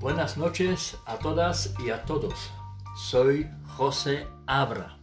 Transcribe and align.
Buenas 0.00 0.36
noches 0.36 0.96
a 1.06 1.16
todas 1.16 1.74
y 1.84 1.90
a 1.90 2.04
todos. 2.04 2.52
Soy 2.96 3.50
José 3.76 4.28
Abra. 4.46 4.96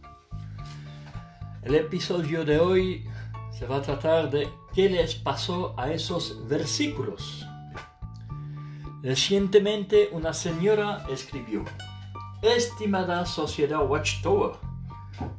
El 1.60 1.74
episodio 1.74 2.46
de 2.46 2.58
hoy 2.58 3.06
se 3.52 3.66
va 3.66 3.76
a 3.76 3.82
tratar 3.82 4.30
de 4.30 4.48
qué 4.72 4.88
les 4.88 5.14
pasó 5.14 5.74
a 5.78 5.92
esos 5.92 6.48
versículos. 6.48 7.46
Recientemente 9.02 10.08
una 10.12 10.32
señora 10.32 11.04
escribió, 11.10 11.62
Estimada 12.40 13.26
sociedad 13.26 13.86
Watchtower, 13.86 14.52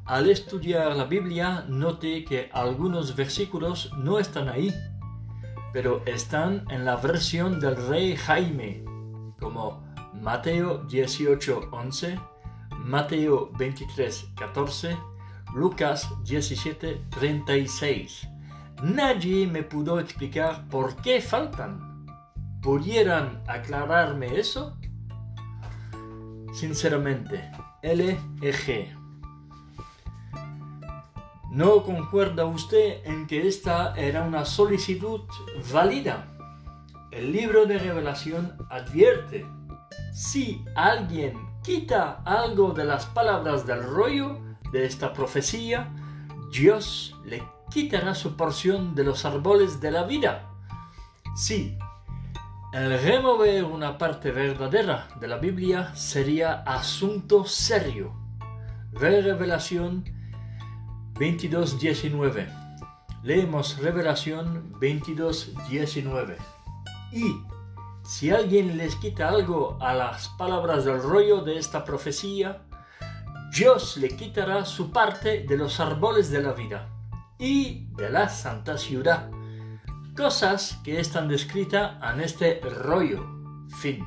al 0.05 0.29
estudiar 0.29 0.95
la 0.95 1.05
Biblia 1.05 1.65
noté 1.67 2.23
que 2.25 2.51
algunos 2.53 3.15
versículos 3.15 3.91
no 3.97 4.19
están 4.19 4.49
ahí, 4.49 4.71
pero 5.73 6.03
están 6.05 6.63
en 6.69 6.85
la 6.85 6.97
versión 6.97 7.59
del 7.59 7.75
rey 7.87 8.15
Jaime, 8.15 8.85
como 9.39 9.83
Mateo 10.13 10.87
18:11, 10.87 12.19
Mateo 12.79 13.51
23:14, 13.53 14.97
Lucas 15.53 16.09
17:36. 16.23 18.27
Nadie 18.83 19.47
me 19.47 19.63
pudo 19.63 19.99
explicar 19.99 20.67
por 20.69 20.95
qué 20.97 21.19
faltan. 21.21 22.05
¿Pudieran 22.61 23.41
aclararme 23.47 24.39
eso? 24.39 24.77
Sinceramente, 26.53 27.49
LEG. 27.81 28.95
¿No 31.51 31.83
concuerda 31.83 32.45
usted 32.45 33.03
en 33.05 33.25
que 33.25 33.47
esta 33.47 33.95
era 33.95 34.23
una 34.23 34.45
solicitud 34.45 35.21
válida? 35.73 36.36
El 37.17 37.31
libro 37.31 37.65
de 37.65 37.79
revelación 37.79 38.55
advierte, 38.69 39.43
si 40.13 40.63
alguien 40.75 41.33
quita 41.63 42.21
algo 42.23 42.73
de 42.73 42.85
las 42.85 43.07
palabras 43.07 43.65
del 43.65 43.81
rollo 43.81 44.39
de 44.71 44.85
esta 44.85 45.13
profecía, 45.13 45.91
Dios 46.51 47.15
le 47.25 47.41
quitará 47.71 48.13
su 48.13 48.37
porción 48.37 48.93
de 48.93 49.03
los 49.03 49.25
árboles 49.25 49.81
de 49.81 49.89
la 49.89 50.03
vida. 50.03 50.47
Sí, 51.35 51.75
el 52.71 53.01
remover 53.01 53.63
una 53.63 53.97
parte 53.97 54.29
verdadera 54.29 55.07
de 55.19 55.27
la 55.27 55.37
Biblia 55.37 55.95
sería 55.95 56.61
asunto 56.67 57.45
serio. 57.45 58.13
Ve 58.91 59.23
Revelación 59.23 60.03
22.19. 61.15 62.47
Leemos 63.23 63.79
Revelación 63.79 64.71
22.19. 64.79 66.56
Y 67.11 67.41
si 68.03 68.31
alguien 68.31 68.77
les 68.77 68.95
quita 68.95 69.29
algo 69.29 69.77
a 69.81 69.93
las 69.93 70.29
palabras 70.29 70.85
del 70.85 71.01
rollo 71.01 71.41
de 71.41 71.57
esta 71.57 71.83
profecía, 71.83 72.63
Dios 73.51 73.97
le 73.97 74.15
quitará 74.15 74.65
su 74.65 74.91
parte 74.91 75.45
de 75.47 75.57
los 75.57 75.79
árboles 75.79 76.29
de 76.29 76.41
la 76.41 76.53
vida 76.53 76.89
y 77.39 77.87
de 77.95 78.09
la 78.09 78.29
santa 78.29 78.77
ciudad. 78.77 79.29
Cosas 80.15 80.79
que 80.83 80.99
están 80.99 81.27
descritas 81.27 81.95
en 82.01 82.21
este 82.21 82.59
rollo. 82.61 83.25
Fin. 83.81 84.05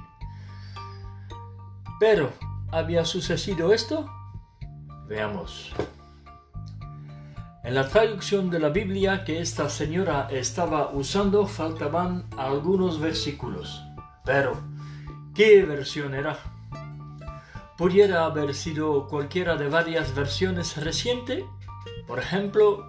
Pero, 1.98 2.32
¿había 2.72 3.04
sucedido 3.04 3.72
esto? 3.72 4.08
Veamos. 5.06 5.72
En 7.62 7.74
la 7.74 7.88
traducción 7.88 8.48
de 8.48 8.58
la 8.58 8.70
Biblia 8.70 9.22
que 9.22 9.38
esta 9.38 9.68
señora 9.68 10.28
estaba 10.30 10.92
usando 10.94 11.46
faltaban 11.46 12.24
algunos 12.38 12.98
versículos. 12.98 13.84
Pero, 14.24 14.54
¿qué 15.34 15.62
versión 15.64 16.14
era? 16.14 16.38
Pudiera 17.76 18.24
haber 18.24 18.54
sido 18.54 19.06
cualquiera 19.08 19.56
de 19.56 19.68
varias 19.68 20.14
versiones 20.14 20.78
recientes. 20.78 21.44
Por 22.06 22.18
ejemplo, 22.18 22.86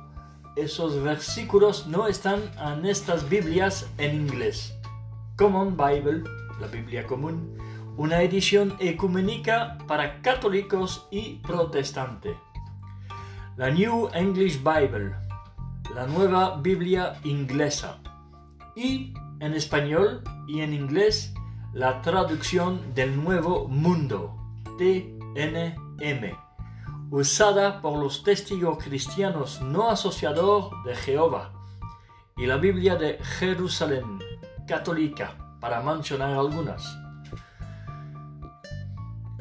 esos 0.56 1.04
versículos 1.04 1.88
no 1.88 2.08
están 2.08 2.40
en 2.58 2.86
estas 2.86 3.28
Biblias 3.28 3.90
en 3.98 4.16
inglés. 4.16 4.74
Common 5.36 5.76
Bible, 5.76 6.24
la 6.62 6.68
Biblia 6.68 7.06
común, 7.06 7.58
una 7.98 8.22
edición 8.22 8.78
ecuménica 8.80 9.78
para 9.86 10.22
católicos 10.22 11.10
y 11.12 11.40
protestantes 11.40 12.38
la 13.58 13.70
New 13.70 14.10
English 14.14 14.58
Bible, 14.64 15.14
la 15.94 16.08
nueva 16.08 16.56
Biblia 16.62 17.20
inglesa, 17.24 18.00
y 18.76 19.14
en 19.40 19.54
español 19.54 20.24
y 20.48 20.62
en 20.62 20.74
inglés 20.74 21.34
la 21.74 22.02
traducción 22.02 22.94
del 22.96 23.22
Nuevo 23.22 23.68
Mundo, 23.68 24.38
TNM, 24.78 26.38
usada 27.12 27.82
por 27.82 28.00
los 28.00 28.24
testigos 28.24 28.82
cristianos 28.82 29.62
no 29.62 29.90
asociados 29.90 30.72
de 30.86 30.96
Jehová, 30.96 31.52
y 32.38 32.46
la 32.46 32.56
Biblia 32.56 32.96
de 32.96 33.20
Jerusalén, 33.22 34.20
católica, 34.66 35.58
para 35.60 35.82
mencionar 35.82 36.32
algunas. 36.32 36.98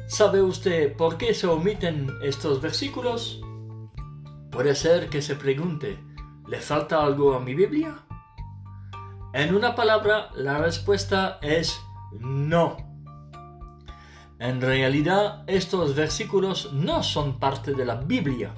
¿Sabe 0.07 0.41
usted 0.41 0.97
por 0.97 1.17
qué 1.17 1.33
se 1.33 1.47
omiten 1.47 2.09
estos 2.21 2.61
versículos? 2.61 3.41
Puede 4.51 4.75
ser 4.75 5.09
que 5.09 5.21
se 5.21 5.35
pregunte, 5.35 5.97
¿le 6.45 6.59
falta 6.59 7.01
algo 7.01 7.33
a 7.33 7.39
mi 7.39 7.55
Biblia? 7.55 7.99
En 9.33 9.55
una 9.55 9.75
palabra, 9.75 10.29
la 10.35 10.57
respuesta 10.57 11.39
es 11.41 11.79
no. 12.19 12.75
En 14.39 14.59
realidad, 14.59 15.45
estos 15.47 15.95
versículos 15.95 16.73
no 16.73 17.01
son 17.01 17.39
parte 17.39 17.73
de 17.73 17.85
la 17.85 17.95
Biblia, 17.95 18.53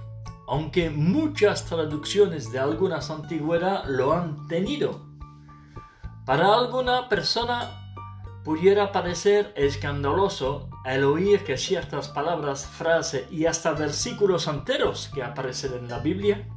aunque 0.48 0.90
muchas 0.90 1.66
traducciones 1.66 2.52
de 2.52 2.58
algunas 2.58 3.12
antigüedades 3.12 3.88
lo 3.90 4.14
han 4.14 4.48
tenido. 4.48 5.06
Para 6.26 6.56
alguna 6.56 7.08
persona 7.08 8.00
pudiera 8.44 8.92
parecer 8.92 9.54
escandaloso 9.56 10.70
el 10.86 11.04
oír 11.04 11.44
que 11.44 11.58
ciertas 11.58 12.10
palabras, 12.10 12.66
frases 12.66 13.32
y 13.32 13.46
hasta 13.46 13.72
versículos 13.72 14.48
enteros 14.48 15.10
que 15.14 15.24
aparecen 15.24 15.74
en 15.74 15.88
la 15.88 16.00
Biblia, 16.00 16.48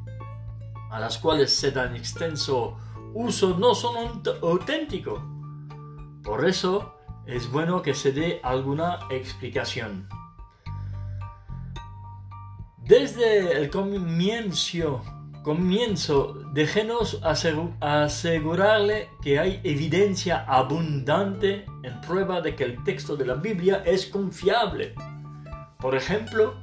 a 0.91 0.99
las 0.99 1.19
cuales 1.19 1.55
se 1.55 1.71
dan 1.71 1.95
extenso 1.95 2.77
uso, 3.15 3.57
no 3.57 3.75
son 3.75 4.23
auténticos. 4.43 5.21
Por 6.23 6.45
eso 6.45 6.97
es 7.25 7.51
bueno 7.51 7.83
que 7.83 7.95
se 7.95 8.13
dé 8.13 8.41
alguna 8.43 8.99
explicación. 9.11 10.09
Desde 12.79 13.53
el 13.53 13.71
comienzo 13.71 15.03
comienzo, 15.47 16.35
déjenos 16.53 17.21
asegurarle 17.23 19.11
que 19.23 19.39
hay 19.39 19.61
evidencia 19.63 20.45
abundante 20.45 21.65
en 21.85 22.01
prueba 22.01 22.41
de 22.41 22.57
que 22.57 22.65
el 22.65 22.83
texto 22.83 23.17
de 23.17 23.27
la 23.27 23.35
Biblia 23.35 23.81
es 23.87 24.07
confiable. 24.07 24.97
Por 25.79 25.95
ejemplo, 25.95 26.61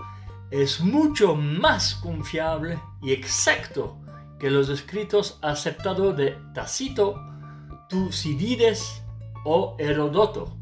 es 0.52 0.82
mucho 0.82 1.34
más 1.34 1.96
confiable 1.96 2.78
y 3.02 3.14
exacto 3.14 4.02
que 4.38 4.52
los 4.52 4.68
escritos 4.68 5.40
aceptados 5.42 6.18
de 6.18 6.36
Tacito, 6.54 7.16
Tucídides 7.88 9.02
o 9.46 9.78
Herodoto. 9.80 10.58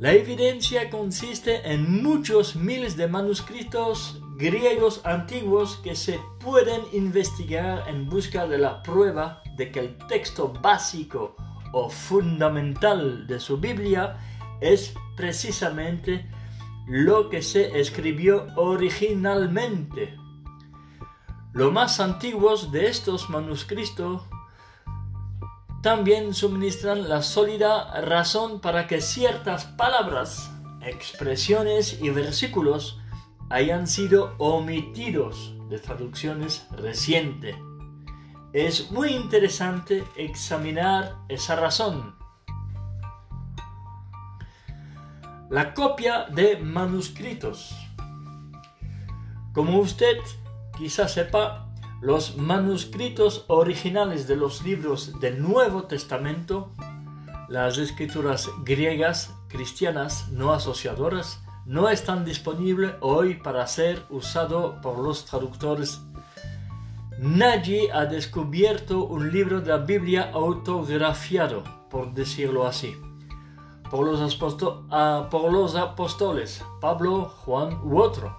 La 0.00 0.14
evidencia 0.14 0.90
consiste 0.90 1.72
en 1.72 2.02
muchos 2.02 2.56
miles 2.56 2.96
de 2.96 3.06
manuscritos 3.06 4.20
griegos 4.36 5.04
antiguos 5.04 5.76
que 5.76 5.94
se 5.94 6.20
pueden 6.40 6.82
investigar 6.92 7.88
en 7.88 8.08
busca 8.08 8.46
de 8.46 8.58
la 8.58 8.82
prueba 8.82 9.42
de 9.56 9.70
que 9.70 9.80
el 9.80 9.98
texto 10.08 10.52
básico 10.52 11.36
o 11.72 11.90
fundamental 11.90 13.26
de 13.26 13.40
su 13.40 13.58
Biblia 13.58 14.18
es 14.60 14.94
precisamente 15.16 16.28
lo 16.86 17.28
que 17.28 17.42
se 17.42 17.80
escribió 17.80 18.46
originalmente. 18.56 20.16
Los 21.52 21.72
más 21.72 22.00
antiguos 22.00 22.72
de 22.72 22.88
estos 22.88 23.28
manuscritos 23.28 24.22
también 25.82 26.32
suministran 26.32 27.08
la 27.08 27.22
sólida 27.22 28.00
razón 28.00 28.60
para 28.60 28.86
que 28.86 29.00
ciertas 29.00 29.64
palabras, 29.64 30.50
expresiones 30.80 32.00
y 32.00 32.10
versículos 32.10 33.01
hayan 33.52 33.86
sido 33.86 34.34
omitidos 34.38 35.54
de 35.68 35.78
traducciones 35.78 36.66
recientes. 36.70 37.54
Es 38.54 38.90
muy 38.90 39.10
interesante 39.10 40.04
examinar 40.16 41.18
esa 41.28 41.56
razón. 41.56 42.16
La 45.50 45.74
copia 45.74 46.24
de 46.30 46.56
manuscritos. 46.56 47.76
Como 49.52 49.80
usted 49.80 50.16
quizá 50.78 51.06
sepa, 51.06 51.68
los 52.00 52.38
manuscritos 52.38 53.44
originales 53.48 54.26
de 54.26 54.36
los 54.36 54.64
libros 54.64 55.20
del 55.20 55.42
Nuevo 55.42 55.82
Testamento, 55.82 56.72
las 57.50 57.76
escrituras 57.76 58.48
griegas 58.64 59.34
cristianas 59.48 60.30
no 60.30 60.54
asociadoras 60.54 61.42
no 61.64 61.88
están 61.88 62.24
disponibles 62.24 62.94
hoy 63.00 63.34
para 63.34 63.66
ser 63.66 64.02
usado 64.10 64.80
por 64.80 64.98
los 64.98 65.24
traductores. 65.24 66.00
Nadie 67.18 67.92
ha 67.92 68.06
descubierto 68.06 69.04
un 69.04 69.30
libro 69.30 69.60
de 69.60 69.68
la 69.68 69.78
Biblia 69.78 70.30
autografiado, 70.32 71.62
por 71.88 72.12
decirlo 72.12 72.66
así, 72.66 72.96
por 73.90 74.06
los, 74.06 74.38
ah, 74.90 75.28
por 75.30 75.52
los 75.52 75.76
apóstoles, 75.76 76.64
Pablo, 76.80 77.26
Juan 77.44 77.78
u 77.84 78.00
otro. 78.00 78.36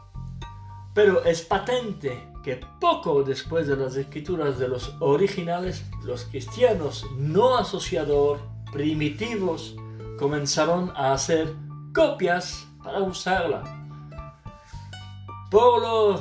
Pero 0.93 1.23
es 1.23 1.41
patente 1.41 2.27
que 2.43 2.59
poco 2.81 3.23
después 3.23 3.67
de 3.67 3.77
las 3.77 3.95
escrituras 3.95 4.59
de 4.59 4.67
los 4.67 4.93
originales, 4.99 5.85
los 6.03 6.25
cristianos 6.25 7.05
no 7.15 7.57
asociador 7.57 8.39
primitivos 8.73 9.75
comenzaron 10.19 10.91
a 10.95 11.13
hacer 11.13 11.55
copias 11.93 12.67
para 12.83 12.99
usarla. 12.99 13.63
Por 15.49 15.81
lo 15.81 16.19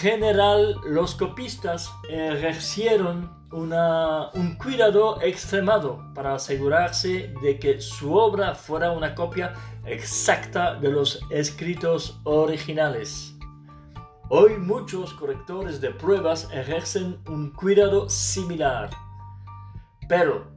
general, 0.00 0.76
los 0.86 1.14
copistas 1.14 1.92
ejercieron 2.08 3.30
un 3.52 4.56
cuidado 4.56 5.20
extremado 5.22 6.02
para 6.14 6.34
asegurarse 6.34 7.34
de 7.42 7.58
que 7.58 7.80
su 7.80 8.14
obra 8.14 8.54
fuera 8.54 8.92
una 8.92 9.14
copia 9.14 9.52
exacta 9.84 10.76
de 10.76 10.90
los 10.90 11.20
escritos 11.30 12.20
originales. 12.24 13.34
Hoy 14.28 14.56
muchos 14.56 15.12
correctores 15.14 15.80
de 15.80 15.90
pruebas 15.90 16.48
ejercen 16.52 17.20
un 17.26 17.50
cuidado 17.50 18.08
similar. 18.08 18.90
Pero 20.08 20.52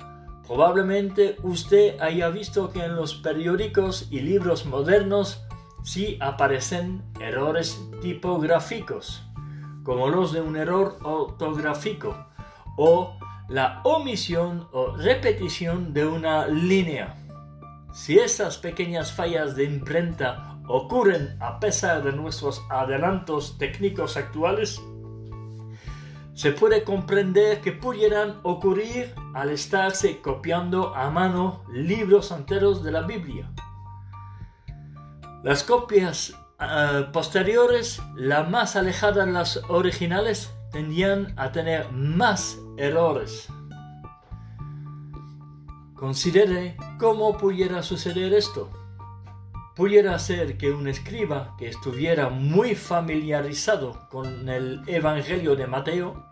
probablemente 0.47 1.37
usted 1.43 1.99
haya 2.01 2.29
visto 2.29 2.71
que 2.71 2.83
en 2.83 2.95
los 2.95 3.15
periódicos 3.15 4.07
y 4.11 4.19
libros 4.19 4.65
modernos 4.65 5.43
sí 5.83 6.17
aparecen 6.21 7.03
errores 7.19 7.81
tipográficos, 8.01 9.23
como 9.83 10.09
los 10.09 10.33
de 10.33 10.41
un 10.41 10.55
error 10.55 10.97
ortográfico 11.03 12.27
o 12.77 13.17
la 13.49 13.81
omisión 13.83 14.67
o 14.71 14.95
repetición 14.95 15.93
de 15.93 16.05
una 16.05 16.47
línea. 16.47 17.15
Si 17.93 18.17
esas 18.17 18.57
pequeñas 18.57 19.11
fallas 19.11 19.55
de 19.55 19.65
imprenta 19.65 20.57
ocurren 20.67 21.37
a 21.41 21.59
pesar 21.59 22.03
de 22.03 22.13
nuestros 22.13 22.63
adelantos 22.69 23.57
técnicos 23.57 24.17
actuales, 24.17 24.81
se 26.33 26.51
puede 26.51 26.83
comprender 26.83 27.61
que 27.61 27.73
pudieran 27.73 28.39
ocurrir 28.43 29.13
al 29.33 29.49
estarse 29.49 30.21
copiando 30.21 30.95
a 30.95 31.09
mano 31.09 31.63
libros 31.71 32.31
enteros 32.31 32.83
de 32.83 32.91
la 32.91 33.01
Biblia. 33.01 33.51
Las 35.43 35.63
copias 35.63 36.33
eh, 36.59 37.07
posteriores, 37.11 38.01
la 38.15 38.43
más 38.43 38.75
alejada 38.75 39.25
de 39.25 39.31
las 39.31 39.57
originales, 39.67 40.53
tendían 40.71 41.33
a 41.37 41.51
tener 41.51 41.91
más 41.91 42.57
errores. 42.77 43.47
Considere 45.95 46.77
cómo 46.99 47.37
pudiera 47.37 47.83
suceder 47.83 48.33
esto 48.33 48.69
pudiera 49.75 50.17
ser 50.19 50.57
que 50.57 50.71
un 50.71 50.87
escriba 50.87 51.55
que 51.57 51.67
estuviera 51.67 52.29
muy 52.29 52.75
familiarizado 52.75 54.07
con 54.09 54.47
el 54.49 54.81
Evangelio 54.87 55.55
de 55.55 55.67
Mateo, 55.67 56.25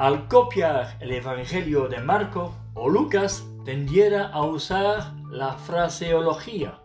al 0.00 0.28
copiar 0.28 0.96
el 1.00 1.12
Evangelio 1.12 1.86
de 1.86 2.00
Marco 2.00 2.54
o 2.72 2.88
Lucas, 2.88 3.46
tendiera 3.66 4.28
a 4.28 4.40
usar 4.44 5.12
la 5.30 5.52
fraseología, 5.52 6.78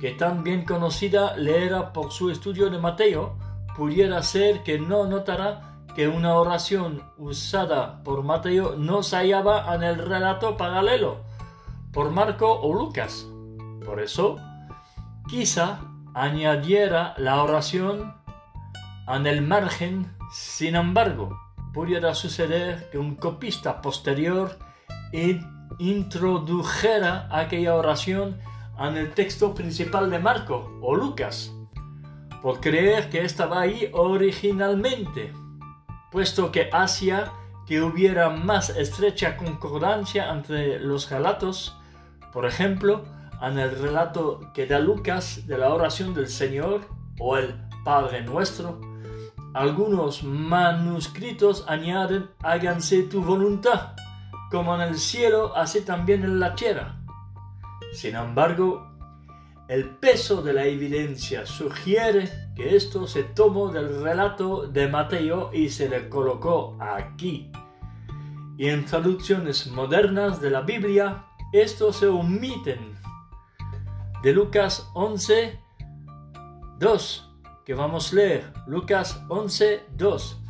que 0.00 0.10
tan 0.10 0.42
bien 0.42 0.64
conocida 0.64 1.36
le 1.36 1.64
era 1.64 1.92
por 1.92 2.10
su 2.10 2.28
estudio 2.28 2.68
de 2.68 2.78
Mateo, 2.78 3.38
pudiera 3.76 4.20
ser 4.24 4.64
que 4.64 4.80
no 4.80 5.06
notara 5.06 5.76
que 5.94 6.08
una 6.08 6.34
oración 6.34 7.04
usada 7.16 8.02
por 8.02 8.24
Mateo 8.24 8.74
no 8.76 9.04
se 9.04 9.14
hallaba 9.14 9.72
en 9.72 9.84
el 9.84 9.98
relato 9.98 10.56
paralelo 10.56 11.18
por 11.92 12.10
Marco 12.10 12.50
o 12.50 12.74
Lucas. 12.74 13.28
Por 13.84 14.00
eso, 14.00 14.38
quizá 15.28 15.78
añadiera 16.14 17.14
la 17.16 17.44
oración 17.44 18.16
en 19.06 19.28
el 19.28 19.42
margen, 19.42 20.16
sin 20.32 20.74
embargo, 20.74 21.45
pudiera 21.76 22.14
suceder 22.14 22.88
que 22.90 22.96
un 22.96 23.16
copista 23.16 23.82
posterior 23.82 24.56
introdujera 25.78 27.28
aquella 27.30 27.74
oración 27.74 28.38
en 28.78 28.96
el 28.96 29.12
texto 29.12 29.52
principal 29.52 30.10
de 30.10 30.18
Marco 30.18 30.78
o 30.80 30.94
Lucas, 30.94 31.52
por 32.40 32.60
creer 32.60 33.10
que 33.10 33.26
estaba 33.26 33.60
ahí 33.60 33.90
originalmente, 33.92 35.34
puesto 36.10 36.50
que 36.50 36.70
hacía 36.72 37.30
que 37.66 37.82
hubiera 37.82 38.30
más 38.30 38.70
estrecha 38.70 39.36
concordancia 39.36 40.30
entre 40.30 40.80
los 40.80 41.10
galatos, 41.10 41.76
por 42.32 42.46
ejemplo, 42.46 43.04
en 43.42 43.58
el 43.58 43.78
relato 43.78 44.50
que 44.54 44.64
da 44.64 44.78
Lucas 44.78 45.46
de 45.46 45.58
la 45.58 45.74
oración 45.74 46.14
del 46.14 46.28
Señor 46.28 46.88
o 47.20 47.36
el 47.36 47.54
Padre 47.84 48.22
Nuestro, 48.22 48.80
algunos 49.56 50.22
manuscritos 50.22 51.64
añaden 51.66 52.28
háganse 52.42 53.04
tu 53.04 53.22
voluntad, 53.22 53.94
como 54.50 54.74
en 54.74 54.82
el 54.82 54.98
cielo, 54.98 55.56
así 55.56 55.80
también 55.80 56.24
en 56.24 56.38
la 56.38 56.54
tierra. 56.54 57.00
Sin 57.94 58.16
embargo, 58.16 58.86
el 59.66 59.96
peso 59.96 60.42
de 60.42 60.52
la 60.52 60.66
evidencia 60.66 61.46
sugiere 61.46 62.30
que 62.54 62.76
esto 62.76 63.06
se 63.06 63.22
tomó 63.22 63.70
del 63.70 64.02
relato 64.02 64.66
de 64.66 64.88
Mateo 64.88 65.50
y 65.54 65.70
se 65.70 65.88
le 65.88 66.10
colocó 66.10 66.76
aquí. 66.78 67.50
Y 68.58 68.68
en 68.68 68.84
traducciones 68.84 69.68
modernas 69.68 70.38
de 70.38 70.50
la 70.50 70.60
Biblia, 70.60 71.24
estos 71.54 71.96
se 71.96 72.08
omiten 72.08 72.98
de 74.22 74.32
Lucas 74.34 74.90
11, 74.92 75.58
2, 76.78 77.25
que 77.66 77.74
vamos 77.74 78.12
a 78.12 78.16
leer. 78.16 78.52
Lucas 78.66 79.20
11, 79.28 79.84
2. 79.98 80.40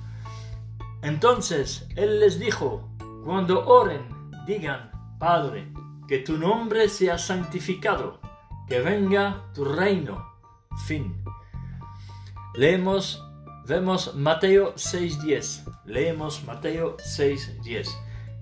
Entonces 1.02 1.88
él 1.96 2.20
les 2.20 2.38
dijo, 2.38 2.90
cuando 3.24 3.66
oren, 3.66 4.06
digan, 4.46 4.90
Padre, 5.18 5.72
que 6.06 6.18
tu 6.18 6.36
nombre 6.36 6.90
sea 6.90 7.16
santificado, 7.16 8.20
que 8.68 8.80
venga 8.80 9.44
tu 9.54 9.64
reino. 9.64 10.26
Fin. 10.86 11.24
Leemos, 12.54 13.24
vemos 13.64 14.14
Mateo 14.14 14.74
6.10. 14.74 15.64
Leemos 15.86 16.44
Mateo 16.44 16.98
6.10. 16.98 17.88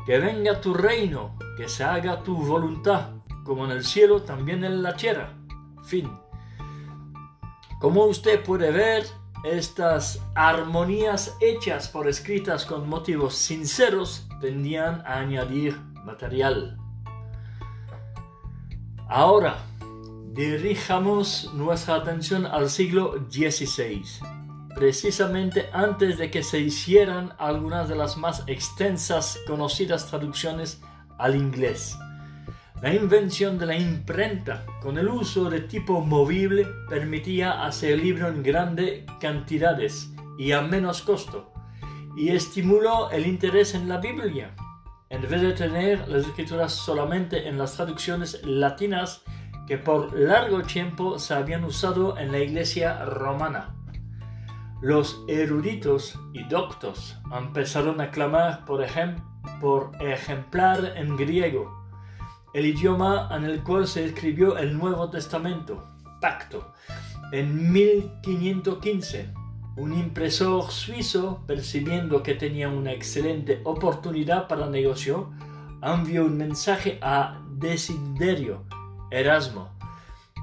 Que 0.04 0.18
venga 0.18 0.60
tu 0.60 0.74
reino, 0.74 1.38
que 1.56 1.68
se 1.68 1.84
haga 1.84 2.24
tu 2.24 2.36
voluntad 2.36 3.10
como 3.44 3.66
en 3.66 3.70
el 3.70 3.84
cielo, 3.84 4.22
también 4.22 4.64
en 4.64 4.82
la 4.82 4.96
tierra. 4.96 5.32
Fin. 5.84 6.23
Como 7.84 8.06
usted 8.06 8.42
puede 8.42 8.70
ver, 8.70 9.04
estas 9.44 10.18
armonías 10.34 11.36
hechas 11.42 11.86
por 11.86 12.08
escritas 12.08 12.64
con 12.64 12.88
motivos 12.88 13.34
sinceros 13.34 14.26
tendían 14.40 15.02
a 15.04 15.18
añadir 15.18 15.78
material. 16.02 16.78
Ahora, 19.06 19.58
dirijamos 20.32 21.52
nuestra 21.52 21.96
atención 21.96 22.46
al 22.46 22.70
siglo 22.70 23.26
XVI, 23.30 24.02
precisamente 24.74 25.68
antes 25.74 26.16
de 26.16 26.30
que 26.30 26.42
se 26.42 26.60
hicieran 26.60 27.34
algunas 27.36 27.86
de 27.90 27.96
las 27.96 28.16
más 28.16 28.44
extensas 28.46 29.38
conocidas 29.46 30.06
traducciones 30.06 30.80
al 31.18 31.36
inglés. 31.36 31.98
La 32.84 32.92
invención 32.92 33.56
de 33.56 33.64
la 33.64 33.76
imprenta 33.76 34.66
con 34.82 34.98
el 34.98 35.08
uso 35.08 35.48
de 35.48 35.60
tipo 35.60 36.02
movible 36.02 36.66
permitía 36.86 37.64
hacer 37.64 37.98
libro 37.98 38.28
en 38.28 38.42
grandes 38.42 39.06
cantidades 39.22 40.12
y 40.36 40.52
a 40.52 40.60
menos 40.60 41.00
costo, 41.00 41.50
y 42.14 42.28
estimuló 42.28 43.10
el 43.10 43.26
interés 43.26 43.74
en 43.74 43.88
la 43.88 43.96
Biblia. 43.96 44.54
En 45.08 45.22
vez 45.22 45.40
de 45.40 45.54
tener 45.54 46.06
las 46.08 46.26
escrituras 46.26 46.74
solamente 46.74 47.48
en 47.48 47.56
las 47.56 47.74
traducciones 47.74 48.42
latinas 48.44 49.22
que 49.66 49.78
por 49.78 50.12
largo 50.12 50.60
tiempo 50.60 51.18
se 51.18 51.32
habían 51.32 51.64
usado 51.64 52.18
en 52.18 52.32
la 52.32 52.40
iglesia 52.40 53.02
romana. 53.06 53.76
Los 54.82 55.24
eruditos 55.26 56.20
y 56.34 56.44
doctos 56.48 57.16
empezaron 57.34 58.02
a 58.02 58.10
clamar 58.10 58.66
por, 58.66 58.84
por 59.58 59.90
ejemplar 60.02 60.92
en 60.96 61.16
griego 61.16 61.82
el 62.54 62.66
idioma 62.66 63.28
en 63.32 63.44
el 63.44 63.62
cual 63.62 63.86
se 63.88 64.04
escribió 64.04 64.56
el 64.56 64.78
Nuevo 64.78 65.10
Testamento, 65.10 65.88
pacto. 66.20 66.72
En 67.32 67.72
1515, 67.72 69.34
un 69.76 69.92
impresor 69.92 70.70
suizo, 70.70 71.42
percibiendo 71.48 72.22
que 72.22 72.34
tenía 72.34 72.68
una 72.68 72.92
excelente 72.92 73.60
oportunidad 73.64 74.46
para 74.46 74.70
negocio, 74.70 75.32
envió 75.82 76.24
un 76.24 76.36
mensaje 76.38 76.98
a 77.02 77.42
Desiderio 77.50 78.62
Erasmo, 79.10 79.70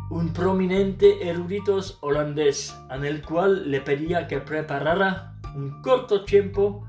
un 0.09 0.33
prominente 0.33 1.29
erudito 1.29 1.79
holandés, 2.01 2.75
en 2.89 3.05
el 3.05 3.21
cual 3.21 3.71
le 3.71 3.79
pedía 3.79 4.27
que 4.27 4.39
preparara 4.39 5.35
un 5.55 5.81
corto 5.81 6.25
tiempo 6.25 6.85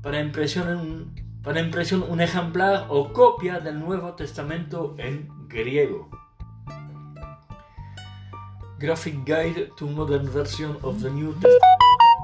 para 0.00 0.20
impresión, 0.20 1.13
para 1.44 1.60
impresión 1.60 2.02
un 2.08 2.22
ejemplar 2.22 2.86
o 2.88 3.12
copia 3.12 3.60
del 3.60 3.78
Nuevo 3.78 4.14
Testamento 4.14 4.94
en 4.96 5.28
griego. 5.46 6.08
Graphic 8.78 9.24
Guide 9.24 9.72
to 9.76 9.86
Modern 9.86 10.32
Version 10.32 10.78
of 10.82 11.02
the 11.02 11.10
New 11.10 11.32
Testament. 11.34 11.60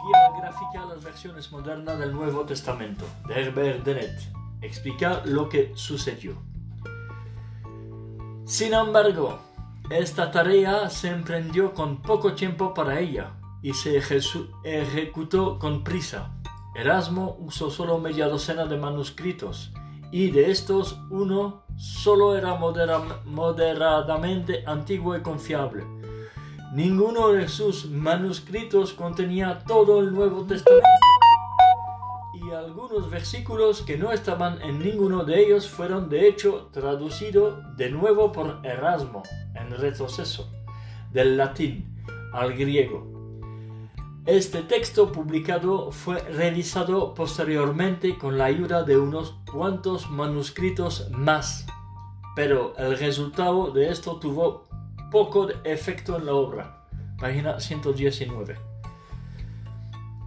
Guía 0.06 0.40
gráfica 0.40 0.82
a 0.82 0.86
las 0.86 1.04
versiones 1.04 1.52
modernas 1.52 1.98
del 1.98 2.12
Nuevo 2.12 2.44
Testamento, 2.44 3.04
de 3.28 3.34
Herbert 3.34 3.84
Dennett. 3.84 4.20
Explica 4.62 5.22
lo 5.26 5.50
que 5.50 5.72
sucedió. 5.74 6.34
Sin 8.46 8.72
embargo, 8.72 9.38
esta 9.90 10.30
tarea 10.30 10.88
se 10.88 11.08
emprendió 11.08 11.74
con 11.74 12.00
poco 12.00 12.32
tiempo 12.32 12.72
para 12.72 12.98
ella 12.98 13.32
y 13.62 13.74
se 13.74 13.98
ejecutó 14.64 15.58
con 15.58 15.84
prisa. 15.84 16.32
Erasmo 16.74 17.36
usó 17.40 17.70
solo 17.70 17.98
media 17.98 18.28
docena 18.28 18.64
de 18.64 18.76
manuscritos 18.76 19.72
y 20.12 20.30
de 20.30 20.50
estos 20.50 21.00
uno 21.10 21.64
solo 21.76 22.36
era 22.36 22.54
moderadamente 23.24 24.62
antiguo 24.66 25.16
y 25.16 25.22
confiable. 25.22 25.84
Ninguno 26.72 27.30
de 27.30 27.48
sus 27.48 27.90
manuscritos 27.90 28.92
contenía 28.92 29.58
todo 29.66 29.98
el 29.98 30.14
Nuevo 30.14 30.44
Testamento 30.44 30.86
y 32.34 32.52
algunos 32.52 33.10
versículos 33.10 33.82
que 33.82 33.98
no 33.98 34.12
estaban 34.12 34.62
en 34.62 34.78
ninguno 34.78 35.24
de 35.24 35.40
ellos 35.40 35.68
fueron 35.68 36.08
de 36.08 36.28
hecho 36.28 36.68
traducidos 36.72 37.76
de 37.76 37.90
nuevo 37.90 38.30
por 38.30 38.60
Erasmo 38.64 39.24
en 39.54 39.72
retroceso 39.72 40.48
del 41.12 41.36
latín 41.36 42.04
al 42.32 42.56
griego 42.56 43.19
este 44.26 44.62
texto 44.62 45.12
publicado 45.12 45.90
fue 45.92 46.20
revisado 46.20 47.14
posteriormente 47.14 48.18
con 48.18 48.36
la 48.36 48.44
ayuda 48.44 48.82
de 48.82 48.98
unos 48.98 49.34
cuantos 49.50 50.10
manuscritos 50.10 51.10
más, 51.10 51.66
pero 52.36 52.74
el 52.76 52.98
resultado 52.98 53.70
de 53.70 53.90
esto 53.90 54.16
tuvo 54.20 54.68
poco 55.10 55.48
efecto 55.64 56.18
en 56.18 56.26
la 56.26 56.34
obra. 56.34 56.86
Página 57.18 57.58
119. 57.58 58.58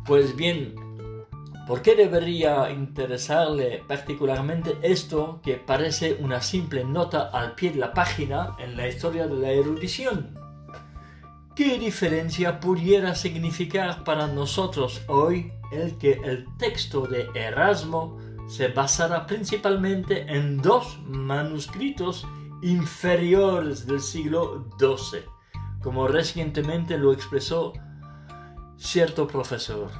Pues 0.06 0.36
bien, 0.36 0.76
¿por 1.68 1.82
qué 1.84 1.96
debería 1.96 2.72
interesarle 2.72 3.84
particularmente 3.88 4.76
esto 4.82 5.40
que 5.44 5.56
parece 5.56 6.18
una 6.20 6.42
simple 6.42 6.84
nota 6.84 7.30
al 7.30 7.54
pie 7.54 7.72
de 7.72 7.80
la 7.80 7.94
página 7.94 8.56
en 8.58 8.76
la 8.76 8.88
historia 8.88 9.28
de 9.28 9.36
la 9.36 9.52
erudición? 9.52 10.43
¿Qué 11.56 11.78
diferencia 11.78 12.60
pudiera 12.60 13.14
significar 13.14 14.04
para 14.04 14.26
nosotros 14.26 15.04
hoy 15.08 15.54
el 15.72 16.00
que 16.00 16.14
el 16.24 16.48
texto 16.58 17.06
de 17.06 17.28
Erasmo 17.36 18.18
se 18.48 18.70
basara 18.70 19.28
principalmente 19.28 20.26
en 20.36 20.60
dos 20.64 20.98
manuscritos 21.06 22.26
inferiores 22.64 23.86
del 23.86 24.02
siglo 24.02 24.68
XII, 24.80 25.26
como 25.84 26.08
recientemente 26.08 26.98
lo 26.98 27.14
expresó 27.14 27.74
cierto 28.78 29.28
profesor? 29.28 29.92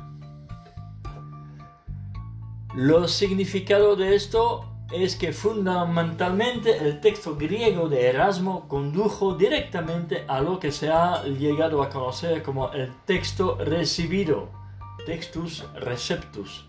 Lo 2.74 3.08
significado 3.08 3.96
de 3.96 4.16
esto 4.16 4.73
es 4.92 5.16
que 5.16 5.34
fundamentalmente 5.34 6.78
el 6.78 7.00
texto 7.00 7.36
griego 7.36 7.90
de 7.90 8.08
Erasmo 8.08 8.68
condujo 8.68 9.36
directamente 9.36 10.26
a 10.28 10.42
lo 10.42 10.60
que 10.60 10.72
se 10.72 10.90
ha 10.90 11.24
llegado 11.24 11.82
a 11.82 11.90
conocer 11.90 12.44
como 12.44 12.72
el 12.72 12.92
texto 13.06 13.58
recibido, 13.60 14.50
textus 15.06 15.66
receptus. 15.76 16.68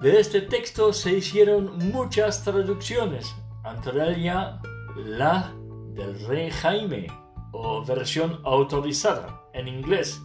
De 0.00 0.18
este 0.18 0.40
texto 0.40 0.92
se 0.92 1.12
hicieron 1.12 1.90
muchas 1.92 2.42
traducciones, 2.42 3.34
entre 3.64 4.14
ellas 4.14 4.60
la 4.96 5.52
del 5.94 6.26
rey 6.26 6.50
Jaime 6.50 7.06
o 7.52 7.84
versión 7.84 8.40
autorizada 8.44 9.42
en 9.52 9.68
inglés 9.68 10.20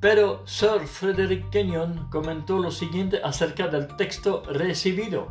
pero 0.00 0.42
Sir 0.46 0.86
Frederick 0.86 1.50
Kenyon 1.50 2.08
comentó 2.10 2.58
lo 2.58 2.70
siguiente 2.70 3.20
acerca 3.22 3.68
del 3.68 3.86
texto 3.96 4.42
recibido. 4.48 5.28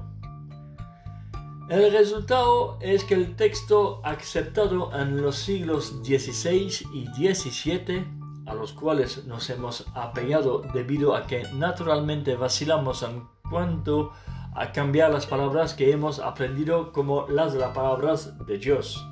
El 1.70 1.92
resultado 1.92 2.78
es 2.82 3.04
que 3.04 3.16
el 3.16 3.36
texto 3.36 4.02
aceptado 4.04 4.92
en 5.00 5.22
los 5.22 5.36
siglos 5.36 6.00
XVI 6.04 6.72
y 6.94 7.06
XVII, 7.08 8.08
a 8.48 8.54
los 8.54 8.74
cuales 8.74 9.26
nos 9.26 9.50
hemos 9.50 9.86
apegado 9.94 10.64
debido 10.74 11.16
a 11.16 11.28
que 11.28 11.44
naturalmente 11.54 12.36
vacilamos 12.36 13.04
en 13.04 13.28
cuanto 13.50 14.14
a 14.56 14.72
cambiar 14.72 15.12
las 15.12 15.28
palabras 15.28 15.74
que 15.76 15.92
hemos 15.92 16.20
aprendido 16.20 16.92
como 16.92 17.28
las 17.28 17.54
de 17.54 17.60
las 17.60 17.76
palabras 17.76 18.36
de 18.48 18.58
Dios. 18.58 19.06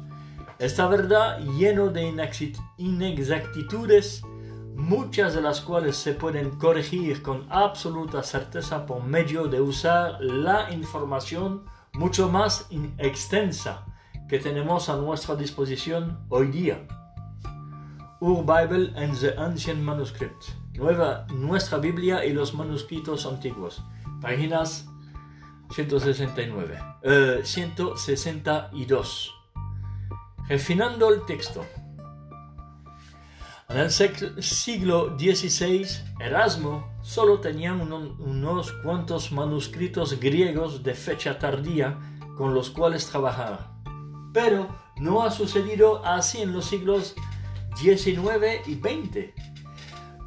Esta 0.58 0.88
verdad, 0.88 1.40
lleno 1.60 1.90
de 1.90 2.12
inexactitudes, 2.78 4.24
muchas 4.78 5.34
de 5.34 5.42
las 5.42 5.62
cuales 5.62 5.98
se 5.98 6.14
pueden 6.14 6.52
corregir 6.52 7.24
con 7.24 7.48
absoluta 7.50 8.22
certeza 8.22 8.86
por 8.86 9.04
medio 9.04 9.48
de 9.48 9.60
usar 9.60 10.22
la 10.22 10.72
información 10.72 11.66
mucho 11.94 12.30
más 12.30 12.68
extensa 13.00 13.86
que 14.30 14.38
tenemos 14.38 14.88
a 14.90 14.98
nuestra 14.98 15.36
disposición 15.36 16.20
hoy 16.30 16.48
día. 16.48 16.88
Ur 18.20 18.46
Bible 18.46 18.94
and 18.96 19.20
the 19.20 19.34
Ancient 19.38 19.82
Manuscript. 19.82 20.44
Nueva, 20.74 21.26
nuestra 21.34 21.80
Biblia 21.80 22.24
y 22.24 22.34
los 22.34 22.54
manuscritos 22.54 23.26
antiguos. 23.26 23.84
Páginas 24.22 24.88
169. 25.72 26.78
162. 27.44 29.28
Eh, 29.28 30.48
Refinando 30.50 31.10
el 31.10 31.26
texto. 31.26 31.66
En 33.70 33.80
el 33.80 33.92
siglo 33.92 35.18
XVI, 35.20 35.86
Erasmo 36.22 36.88
solo 37.02 37.42
tenía 37.42 37.74
unos 37.74 38.72
cuantos 38.82 39.34
manuscritos 39.34 40.18
griegos 40.22 40.84
de 40.84 40.94
fecha 40.94 41.38
tardía 41.38 42.00
con 42.38 42.54
los 42.54 42.70
cuales 42.70 43.08
trabajaba. 43.08 43.78
Pero 44.34 44.74
no 44.96 45.22
ha 45.22 45.32
sucedido 45.32 46.02
así 46.06 46.42
en 46.42 46.54
los 46.54 46.64
siglos 46.64 47.14
XIX 47.76 48.66
y 48.68 48.76
XX. 48.76 49.34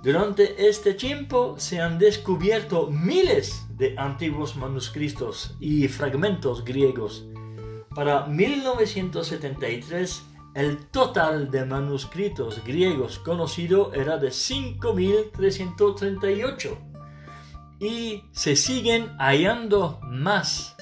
Durante 0.02 0.68
este 0.68 0.92
tiempo 0.92 1.54
se 1.59 1.80
han 1.80 1.99
descubierto 1.99 2.88
miles 2.88 3.66
de 3.70 3.94
antiguos 3.97 4.54
manuscritos 4.54 5.56
y 5.59 5.88
fragmentos 5.88 6.62
griegos. 6.62 7.25
Para 7.94 8.26
1973 8.26 10.25
el 10.54 10.87
total 10.87 11.50
de 11.50 11.64
manuscritos 11.64 12.62
griegos 12.64 13.19
conocido 13.19 13.92
era 13.95 14.16
de 14.16 14.28
5.338 14.28 16.78
y 17.78 18.25
se 18.33 18.57
siguen 18.57 19.14
hallando 19.19 20.00
más. 20.02 20.76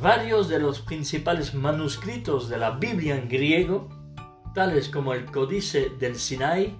Varios 0.00 0.48
de 0.48 0.58
los 0.58 0.80
principales 0.80 1.54
manuscritos 1.54 2.48
de 2.48 2.58
la 2.58 2.72
Biblia 2.72 3.14
en 3.16 3.28
griego, 3.28 3.88
tales 4.54 4.88
como 4.88 5.14
el 5.14 5.26
Códice 5.26 5.90
del 5.98 6.16
Sinai 6.16 6.76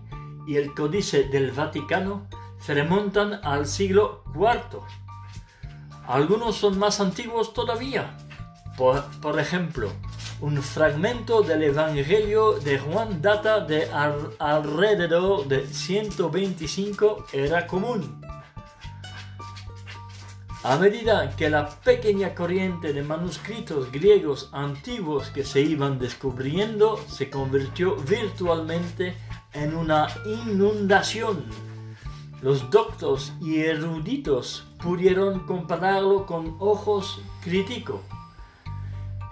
y 0.46 0.56
el 0.56 0.74
Códice 0.74 1.24
del 1.24 1.50
Vaticano, 1.50 2.26
se 2.60 2.74
remontan 2.74 3.40
al 3.42 3.66
siglo 3.66 4.22
IV. 4.34 4.80
Algunos 6.06 6.56
son 6.56 6.78
más 6.78 7.00
antiguos 7.00 7.52
todavía. 7.52 8.16
Por, 8.76 9.04
por 9.20 9.38
ejemplo, 9.38 9.90
un 10.40 10.62
fragmento 10.62 11.42
del 11.42 11.64
Evangelio 11.64 12.52
de 12.52 12.78
Juan 12.78 13.20
data 13.20 13.60
de 13.60 13.88
alrededor 14.38 15.46
de 15.46 15.66
125 15.66 17.26
era 17.32 17.66
común. 17.66 18.20
A 20.62 20.76
medida 20.76 21.34
que 21.36 21.50
la 21.50 21.68
pequeña 21.68 22.34
corriente 22.34 22.92
de 22.92 23.02
manuscritos 23.02 23.90
griegos 23.92 24.48
antiguos 24.52 25.28
que 25.30 25.44
se 25.44 25.60
iban 25.60 25.98
descubriendo 25.98 26.98
se 27.08 27.28
convirtió 27.30 27.96
virtualmente 27.96 29.16
en 29.52 29.74
una 29.74 30.08
inundación, 30.24 31.44
los 32.42 32.70
doctos 32.70 33.32
y 33.42 33.60
eruditos 33.60 34.66
pudieron 34.82 35.40
compararlo 35.40 36.24
con 36.24 36.56
ojos 36.58 37.20
críticos 37.42 38.00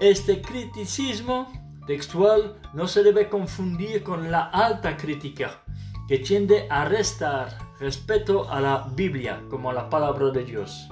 este 0.00 0.40
criticismo 0.40 1.50
textual 1.87 2.57
no 2.73 2.87
se 2.87 3.02
debe 3.02 3.28
confundir 3.28 4.05
con 4.05 4.31
la 4.31 4.45
alta 4.45 4.97
crítica, 4.97 5.62
que 6.07 6.19
tiende 6.19 6.69
a 6.71 6.85
restar 6.85 7.59
respeto 7.81 8.49
a 8.50 8.61
la 8.61 8.88
Biblia 8.95 9.43
como 9.50 9.73
la 9.73 9.90
palabra 9.90 10.31
de 10.31 10.45
Dios. 10.45 10.88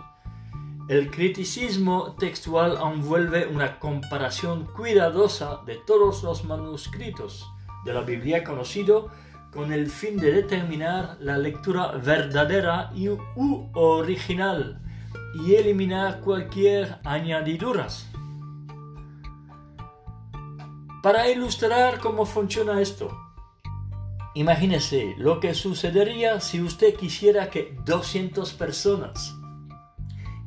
El 0.88 1.10
criticismo 1.10 2.16
textual 2.18 2.78
envuelve 2.80 3.46
una 3.46 3.78
comparación 3.78 4.66
cuidadosa 4.66 5.60
de 5.66 5.76
todos 5.86 6.22
los 6.22 6.44
manuscritos 6.44 7.46
de 7.84 7.92
la 7.92 8.02
Biblia 8.02 8.42
conocido 8.42 9.10
con 9.52 9.72
el 9.72 9.88
fin 9.88 10.16
de 10.16 10.32
determinar 10.32 11.16
la 11.20 11.38
lectura 11.38 11.92
verdadera 11.92 12.90
y 12.94 13.08
u 13.08 13.70
original 13.75 14.80
y 15.44 15.54
eliminar 15.54 16.20
cualquier 16.20 16.98
añadiduras. 17.04 18.08
Para 21.06 21.30
ilustrar 21.30 22.00
cómo 22.00 22.26
funciona 22.26 22.80
esto, 22.80 23.16
imagínese 24.34 25.14
lo 25.18 25.38
que 25.38 25.54
sucedería 25.54 26.40
si 26.40 26.60
usted 26.60 26.96
quisiera 26.96 27.48
que 27.48 27.78
200 27.84 28.52
personas 28.54 29.36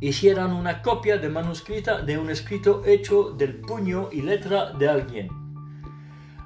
hicieran 0.01 0.51
una 0.51 0.81
copia 0.81 1.17
de 1.17 1.29
manuscrita 1.29 2.01
de 2.01 2.17
un 2.17 2.29
escrito 2.29 2.83
hecho 2.85 3.31
del 3.37 3.61
puño 3.61 4.09
y 4.11 4.21
letra 4.21 4.73
de 4.73 4.89
alguien. 4.89 5.29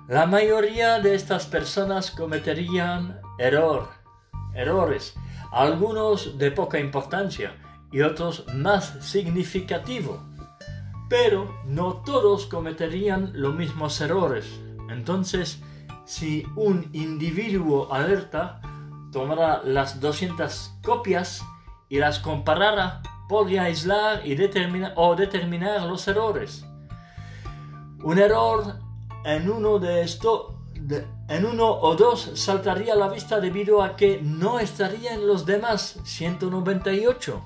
La 0.07 0.27
mayoría 0.27 0.99
de 0.99 1.15
estas 1.15 1.47
personas 1.47 2.11
cometerían 2.11 3.19
error, 3.39 3.89
errores, 4.53 5.15
algunos 5.51 6.37
de 6.37 6.51
poca 6.51 6.79
importancia 6.79 7.55
y 7.91 8.01
otros 8.01 8.45
más 8.53 8.95
significativos. 9.01 10.19
Pero 11.09 11.53
no 11.65 11.97
todos 11.97 12.45
cometerían 12.45 13.31
los 13.33 13.55
mismos 13.55 13.99
errores. 14.01 14.59
Entonces, 14.89 15.61
si 16.05 16.45
un 16.55 16.89
individuo 16.93 17.93
alerta 17.93 18.61
tomara 19.11 19.61
las 19.63 19.99
200 19.99 20.79
copias 20.83 21.43
y 21.89 21.99
las 21.99 22.19
comparara, 22.19 23.01
podría 23.29 23.63
aislar 23.63 24.25
y 24.25 24.35
determinar, 24.35 24.93
o 24.95 25.15
determinar 25.15 25.83
los 25.83 26.07
errores. 26.07 26.65
Un 28.03 28.19
error 28.19 28.79
en 29.23 29.49
uno 29.49 29.79
de 29.79 30.01
estos 30.01 30.53
en 31.29 31.45
uno 31.45 31.71
o 31.71 31.95
dos 31.95 32.31
saltaría 32.35 32.93
a 32.93 32.97
la 32.97 33.07
vista 33.07 33.39
debido 33.39 33.81
a 33.81 33.95
que 33.95 34.19
no 34.21 34.59
estaría 34.59 35.13
en 35.13 35.25
los 35.25 35.45
demás 35.45 35.97
198 36.03 37.41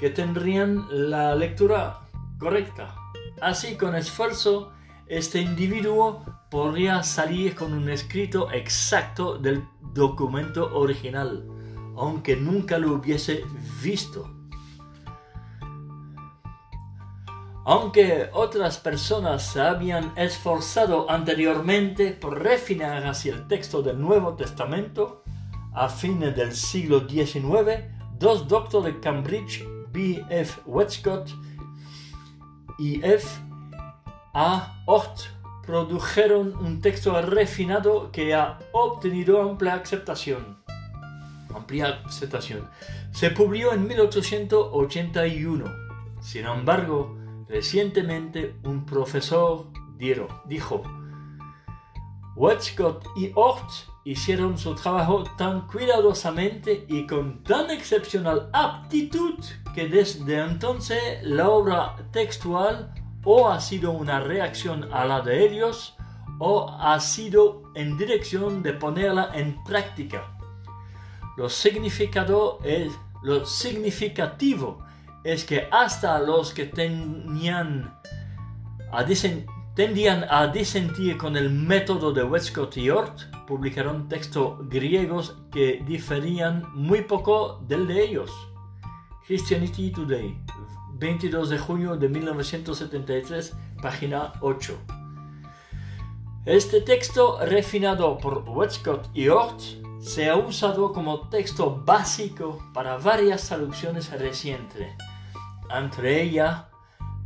que 0.00 0.10
tendrían 0.10 0.86
la 0.90 1.34
lectura 1.36 2.00
correcta. 2.38 2.94
Así 3.40 3.76
con 3.76 3.94
esfuerzo 3.94 4.72
este 5.06 5.40
individuo 5.40 6.24
podría 6.50 7.02
salir 7.02 7.54
con 7.54 7.72
un 7.72 7.88
escrito 7.88 8.50
exacto 8.52 9.38
del 9.38 9.64
documento 9.80 10.78
original, 10.78 11.46
aunque 11.96 12.36
nunca 12.36 12.78
lo 12.78 12.94
hubiese 12.94 13.44
visto. 13.82 14.30
Aunque 17.64 18.30
otras 18.32 18.78
personas 18.78 19.42
se 19.42 19.60
habían 19.60 20.12
esforzado 20.16 21.10
anteriormente 21.10 22.12
por 22.12 22.42
refinar 22.42 23.06
hacia 23.06 23.34
el 23.34 23.46
texto 23.46 23.82
del 23.82 24.00
Nuevo 24.00 24.34
Testamento, 24.34 25.22
a 25.74 25.88
fines 25.88 26.34
del 26.34 26.54
siglo 26.54 27.06
XIX, 27.06 27.84
dos 28.18 28.48
doctores 28.48 28.94
de 28.94 29.00
Cambridge, 29.00 29.66
B. 29.92 30.24
F. 30.30 30.60
Westcott 30.64 31.30
y 32.78 33.04
F. 33.04 33.26
A. 34.34 34.82
Ort, 34.86 35.18
produjeron 35.66 36.54
un 36.56 36.80
texto 36.80 37.20
refinado 37.22 38.10
que 38.12 38.34
ha 38.34 38.58
obtenido 38.72 39.42
amplia 39.42 39.74
aceptación. 39.74 40.58
Amplia 41.54 42.00
aceptación. 42.06 42.68
Se 43.12 43.30
publicó 43.30 43.72
en 43.72 43.86
1881. 43.86 45.64
Sin 46.20 46.46
embargo, 46.46 47.18
Recientemente 47.48 48.56
un 48.64 48.84
profesor 48.84 49.68
dijo, 50.44 50.82
Westcott 52.36 53.06
y 53.16 53.32
Ort 53.34 53.70
hicieron 54.08 54.56
su 54.56 54.74
trabajo 54.74 55.24
tan 55.36 55.66
cuidadosamente 55.66 56.86
y 56.88 57.06
con 57.06 57.42
tan 57.42 57.70
excepcional 57.70 58.48
aptitud 58.54 59.34
que 59.74 59.86
desde 59.86 60.38
entonces 60.38 61.22
la 61.22 61.50
obra 61.50 61.94
textual 62.10 62.90
o 63.22 63.50
ha 63.50 63.60
sido 63.60 63.90
una 63.90 64.20
reacción 64.20 64.90
a 64.94 65.04
la 65.04 65.20
de 65.20 65.44
ellos 65.44 65.94
o 66.38 66.70
ha 66.80 66.98
sido 67.00 67.64
en 67.74 67.98
dirección 67.98 68.62
de 68.62 68.72
ponerla 68.72 69.30
en 69.34 69.62
práctica. 69.62 70.34
Lo, 71.36 71.50
significado 71.50 72.60
es, 72.64 72.90
lo 73.22 73.44
significativo 73.44 74.86
es 75.22 75.44
que 75.44 75.68
hasta 75.70 76.18
los 76.18 76.54
que 76.54 76.64
tenían 76.64 77.94
a 78.90 79.04
tendían 79.78 80.26
a 80.28 80.48
disentir 80.48 81.16
con 81.16 81.36
el 81.36 81.50
método 81.50 82.12
de 82.12 82.24
Westcott 82.24 82.76
y 82.78 82.90
Ort, 82.90 83.32
publicaron 83.46 84.08
textos 84.08 84.68
griegos 84.68 85.36
que 85.52 85.84
diferían 85.86 86.64
muy 86.74 87.02
poco 87.02 87.60
del 87.68 87.86
de 87.86 88.02
ellos. 88.02 88.32
Christianity 89.24 89.92
Today, 89.92 90.36
22 90.94 91.50
de 91.50 91.58
junio 91.58 91.96
de 91.96 92.08
1973, 92.08 93.54
página 93.80 94.32
8. 94.40 94.76
Este 96.44 96.80
texto 96.80 97.38
refinado 97.46 98.18
por 98.18 98.48
Westcott 98.48 99.08
y 99.14 99.28
Ort 99.28 99.60
se 100.00 100.28
ha 100.28 100.34
usado 100.34 100.92
como 100.92 101.28
texto 101.28 101.84
básico 101.86 102.68
para 102.74 102.96
varias 102.96 103.46
traducciones 103.46 104.10
recientes 104.10 104.88
entre 105.70 106.22
ellas 106.22 106.64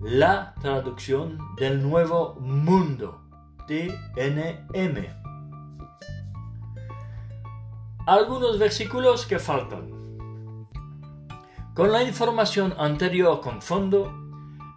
la 0.03 0.53
traducción 0.61 1.39
del 1.57 1.81
Nuevo 1.81 2.35
Mundo, 2.41 3.23
TNM. 3.69 5.07
Algunos 8.05 8.59
versículos 8.59 9.27
que 9.27 9.39
faltan. 9.39 9.93
Con 11.73 11.93
la 11.93 12.03
información 12.03 12.75
anterior 12.79 13.41
con 13.41 13.63
fondo, 13.63 14.13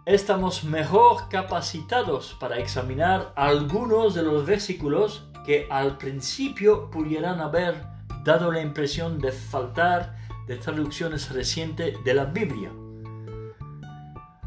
estamos 0.04 0.62
mejor 0.62 1.28
capacitados 1.28 2.36
para 2.38 2.58
examinar 2.58 3.32
algunos 3.34 4.14
de 4.14 4.22
los 4.22 4.46
versículos 4.46 5.28
que 5.44 5.66
al 5.72 5.98
principio 5.98 6.88
pudieran 6.88 7.40
haber 7.40 7.84
dado 8.22 8.52
la 8.52 8.60
impresión 8.60 9.18
de 9.18 9.32
faltar 9.32 10.16
de 10.46 10.56
traducciones 10.56 11.32
recientes 11.32 11.96
de 12.04 12.14
la 12.14 12.26
Biblia. 12.26 12.70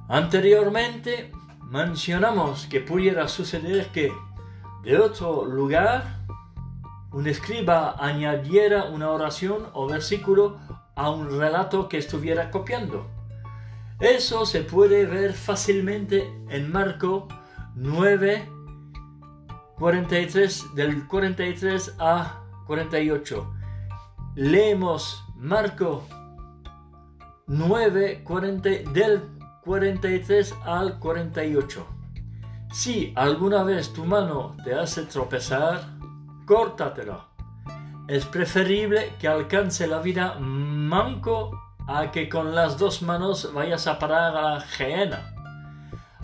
Anteriormente 0.09 1.31
mencionamos 1.61 2.65
que 2.65 2.79
pudiera 2.79 3.27
suceder 3.27 3.89
que 3.89 4.11
de 4.81 4.97
otro 4.97 5.45
lugar 5.45 6.25
un 7.11 7.27
escriba 7.27 7.95
añadiera 8.03 8.85
una 8.85 9.11
oración 9.11 9.67
o 9.73 9.87
versículo 9.87 10.57
a 10.95 11.11
un 11.11 11.39
relato 11.39 11.87
que 11.87 11.99
estuviera 11.99 12.49
copiando. 12.49 13.05
Eso 13.99 14.47
se 14.47 14.61
puede 14.61 15.05
ver 15.05 15.33
fácilmente 15.33 16.27
en 16.49 16.71
Marco 16.71 17.27
9, 17.75 18.49
43, 19.77 20.73
del 20.73 21.05
43 21.05 21.97
a 21.99 22.41
48. 22.65 23.53
Leemos 24.33 25.23
Marco 25.35 26.03
9, 27.45 28.23
40, 28.23 28.69
del 28.91 29.38
43 29.69 30.55
al 30.65 30.97
48. 30.97 31.85
Si 32.71 33.13
alguna 33.15 33.61
vez 33.61 33.93
tu 33.93 34.03
mano 34.03 34.57
te 34.63 34.73
hace 34.73 35.03
tropezar, 35.03 35.81
córtatela. 36.47 37.27
Es 38.07 38.25
preferible 38.25 39.13
que 39.19 39.27
alcance 39.27 39.85
la 39.85 39.99
vida 39.99 40.39
manco 40.39 41.51
a 41.87 42.09
que 42.09 42.27
con 42.27 42.55
las 42.55 42.79
dos 42.79 43.03
manos 43.03 43.53
vayas 43.53 43.85
a 43.85 43.99
parar 43.99 44.35
a 44.35 44.41
la 44.55 44.61
gehenna, 44.61 45.35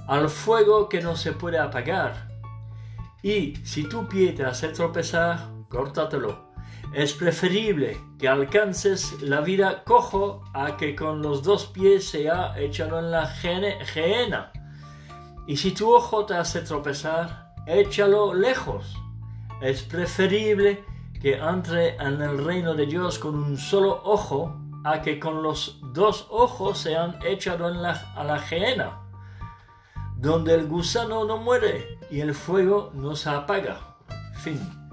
al 0.08 0.28
fuego 0.28 0.90
que 0.90 1.02
no 1.02 1.16
se 1.16 1.32
puede 1.32 1.60
apagar. 1.60 2.28
Y 3.22 3.58
si 3.58 3.88
tu 3.88 4.08
pie 4.08 4.32
te 4.32 4.44
hace 4.44 4.70
tropezar, 4.70 5.38
córtatelo 5.70 6.45
es 6.94 7.14
preferible 7.14 7.98
que 8.20 8.28
alcances 8.28 9.22
la 9.22 9.42
vida 9.42 9.84
cojo 9.84 10.44
a 10.54 10.78
que 10.78 10.96
con 10.96 11.22
los 11.22 11.44
dos 11.44 11.66
pies 11.66 12.08
sea 12.10 12.60
echado 12.60 13.00
en 13.00 13.12
la 13.12 13.28
gehenna. 13.28 14.52
Y 15.48 15.58
si 15.58 15.72
tu 15.72 15.94
ojo 15.94 16.26
te 16.26 16.36
hace 16.36 16.62
tropezar, 16.62 17.54
échalo 17.68 18.34
lejos. 18.34 18.96
Es 19.62 19.84
preferible 19.84 20.84
que 21.22 21.36
entre 21.36 21.96
en 21.96 22.22
el 22.22 22.44
reino 22.44 22.74
de 22.74 22.86
Dios 22.86 23.20
con 23.20 23.36
un 23.36 23.58
solo 23.58 24.02
ojo 24.04 24.56
a 24.84 25.02
que 25.02 25.20
con 25.20 25.42
los 25.42 25.80
dos 25.94 26.28
ojos 26.30 26.78
sean 26.78 27.18
la, 27.20 28.14
a 28.16 28.24
la 28.24 28.40
gehenna, 28.40 29.02
donde 30.18 30.54
el 30.54 30.68
gusano 30.68 31.26
no 31.26 31.38
muere 31.38 31.98
y 32.12 32.20
el 32.20 32.36
fuego 32.36 32.92
no 32.94 33.16
se 33.16 33.30
apaga. 33.30 33.80
Fin. 34.36 34.85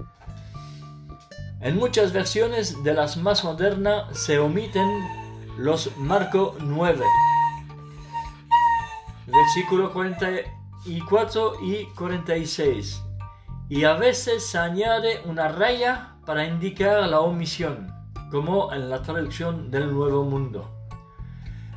En 1.63 1.77
muchas 1.77 2.11
versiones 2.11 2.83
de 2.83 2.93
las 2.93 3.15
más 3.15 3.45
modernas 3.45 4.19
se 4.19 4.37
omiten 4.37 4.85
los 5.57 5.95
Marco 5.95 6.57
9. 6.59 7.01
versículo 9.27 9.93
44 9.93 11.53
y 11.61 11.85
46. 11.95 13.01
Y 13.69 13.85
a 13.85 13.93
veces 13.93 14.45
se 14.45 14.57
añade 14.57 15.21
una 15.23 15.47
raya 15.47 16.17
para 16.25 16.45
indicar 16.45 17.07
la 17.07 17.21
omisión, 17.21 17.93
como 18.29 18.73
en 18.73 18.89
la 18.89 19.01
traducción 19.01 19.71
del 19.71 19.93
Nuevo 19.93 20.25
Mundo. 20.25 20.69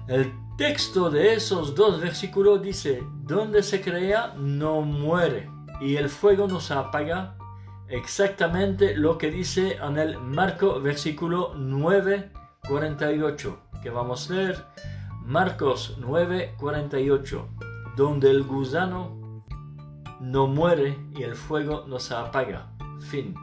El 0.09 0.33
texto 0.59 1.11
de 1.11 1.35
esos 1.35 1.77
dos 1.77 2.01
versículos 2.01 2.61
dice, 2.61 3.05
donde 3.22 3.62
se 3.62 3.81
crea 3.81 4.35
no 4.37 4.81
muere 4.81 5.49
y 5.81 5.94
el 5.94 6.09
fuego 6.09 6.49
no 6.49 6.59
se 6.59 6.75
apaga, 6.75 7.37
exactamente 7.88 8.96
lo 8.96 9.18
que 9.18 9.31
dice 9.31 9.79
en 9.83 9.99
el 9.99 10.18
Marco 10.18 10.81
versículo 10.81 11.55
9, 11.57 12.31
48, 12.68 13.59
que 13.83 13.90
vamos 13.90 14.31
a 14.31 14.35
leer 14.35 14.64
Marcos 15.25 15.96
9, 15.99 16.55
48, 16.59 17.49
donde 17.96 18.31
el 18.31 18.44
gusano 18.44 19.44
no 20.20 20.46
muere 20.46 20.99
y 21.14 21.22
el 21.22 21.35
fuego 21.35 21.85
no 21.87 21.99
se 21.99 22.14
apaga. 22.14 22.72
Fin. 23.01 23.35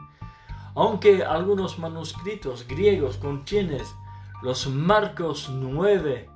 Aunque 0.74 1.24
algunos 1.24 1.78
manuscritos 1.78 2.66
griegos 2.66 3.16
contienen 3.16 3.82
los 4.42 4.66
Marcos 4.66 5.48
9, 5.50 6.28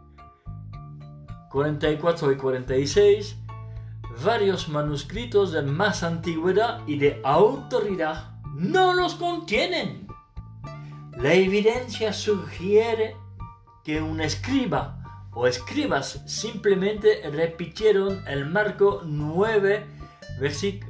44 1.50 2.32
y 2.32 2.36
46, 2.36 3.36
varios 4.24 4.68
manuscritos 4.68 5.52
de 5.52 5.62
más 5.62 6.02
antigüedad 6.02 6.80
y 6.86 6.98
de 6.98 7.20
autoridad 7.24 8.32
no 8.54 8.94
los 8.94 9.14
contienen. 9.14 10.08
La 11.16 11.34
evidencia 11.34 12.12
sugiere 12.12 13.16
que 13.84 14.00
un 14.00 14.20
escriba 14.20 15.28
o 15.32 15.46
escribas 15.46 16.22
simplemente 16.26 17.22
repitieron 17.30 18.22
el 18.26 18.46
marco 18.46 19.02
9, 19.04 19.86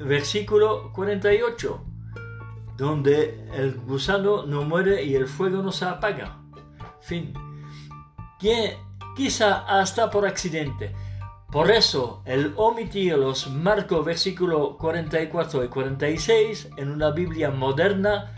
versículo 0.00 0.92
48, 0.92 1.84
donde 2.76 3.48
el 3.54 3.78
gusano 3.80 4.46
no 4.46 4.62
muere 4.62 5.02
y 5.02 5.14
el 5.14 5.26
fuego 5.26 5.62
no 5.62 5.72
se 5.72 5.84
apaga. 5.84 6.40
Fin. 7.00 7.34
Que 8.38 8.76
quizá 9.16 9.64
hasta 9.66 10.10
por 10.10 10.26
accidente. 10.26 10.94
Por 11.50 11.70
eso, 11.70 12.22
el 12.26 12.52
omitir 12.56 13.16
los 13.16 13.50
marcos 13.50 14.04
versículo 14.04 14.76
44 14.76 15.64
y 15.64 15.68
46 15.68 16.68
en 16.76 16.90
una 16.90 17.10
Biblia 17.10 17.50
moderna 17.50 18.34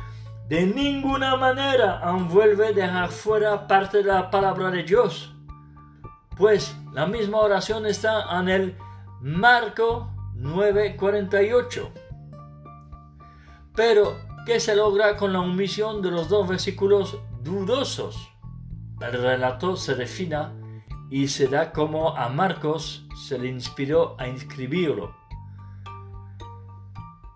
de 0.48 0.64
ninguna 0.64 1.36
manera 1.36 2.00
envuelve 2.04 2.72
dejar 2.72 3.08
fuera 3.10 3.66
parte 3.66 3.98
de 3.98 4.04
la 4.04 4.30
palabra 4.30 4.70
de 4.70 4.84
Dios. 4.84 5.34
Pues 6.36 6.76
la 6.92 7.06
misma 7.06 7.38
oración 7.38 7.84
está 7.84 8.38
en 8.38 8.48
el 8.48 8.78
Marco 9.20 10.10
9:48. 10.36 11.90
Pero, 13.74 14.18
¿qué 14.46 14.60
se 14.60 14.76
logra 14.76 15.16
con 15.16 15.32
la 15.32 15.40
omisión 15.40 16.00
de 16.00 16.12
los 16.12 16.28
dos 16.28 16.48
versículos 16.48 17.18
dudosos? 17.42 18.30
El 19.00 19.20
relato 19.20 19.76
se 19.76 19.96
defina 19.96 20.52
y 21.10 21.26
se 21.26 21.48
da 21.48 21.72
como 21.72 22.16
a 22.16 22.28
Marcos 22.28 23.04
se 23.26 23.38
le 23.38 23.48
inspiró 23.48 24.14
a 24.18 24.28
inscribirlo. 24.28 25.14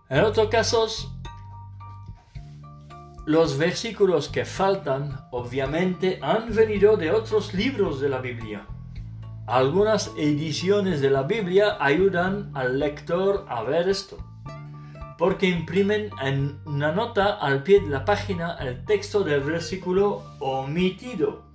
En 0.08 0.24
otros 0.24 0.48
casos, 0.48 1.12
los 3.26 3.58
versículos 3.58 4.28
que 4.28 4.44
faltan 4.44 5.26
obviamente 5.32 6.20
han 6.22 6.54
venido 6.54 6.96
de 6.96 7.10
otros 7.10 7.52
libros 7.52 8.00
de 8.00 8.08
la 8.08 8.20
Biblia. 8.20 8.66
Algunas 9.46 10.12
ediciones 10.16 11.00
de 11.00 11.10
la 11.10 11.22
Biblia 11.22 11.76
ayudan 11.80 12.50
al 12.54 12.78
lector 12.78 13.44
a 13.48 13.62
ver 13.62 13.88
esto, 13.88 14.18
porque 15.18 15.48
imprimen 15.48 16.10
en 16.22 16.60
una 16.64 16.92
nota 16.92 17.34
al 17.34 17.62
pie 17.62 17.80
de 17.80 17.88
la 17.88 18.04
página 18.04 18.56
el 18.60 18.84
texto 18.84 19.24
del 19.24 19.40
versículo 19.40 20.22
omitido 20.38 21.53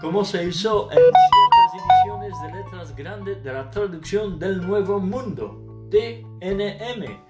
como 0.00 0.24
se 0.24 0.44
hizo 0.44 0.90
en 0.92 0.98
ciertas 0.98 1.74
ediciones 1.74 2.32
de 2.40 2.52
letras 2.52 2.96
grandes 2.96 3.42
de 3.42 3.52
la 3.52 3.68
traducción 3.68 4.38
del 4.38 4.64
Nuevo 4.64 5.00
Mundo, 5.00 5.88
TNM. 5.90 7.26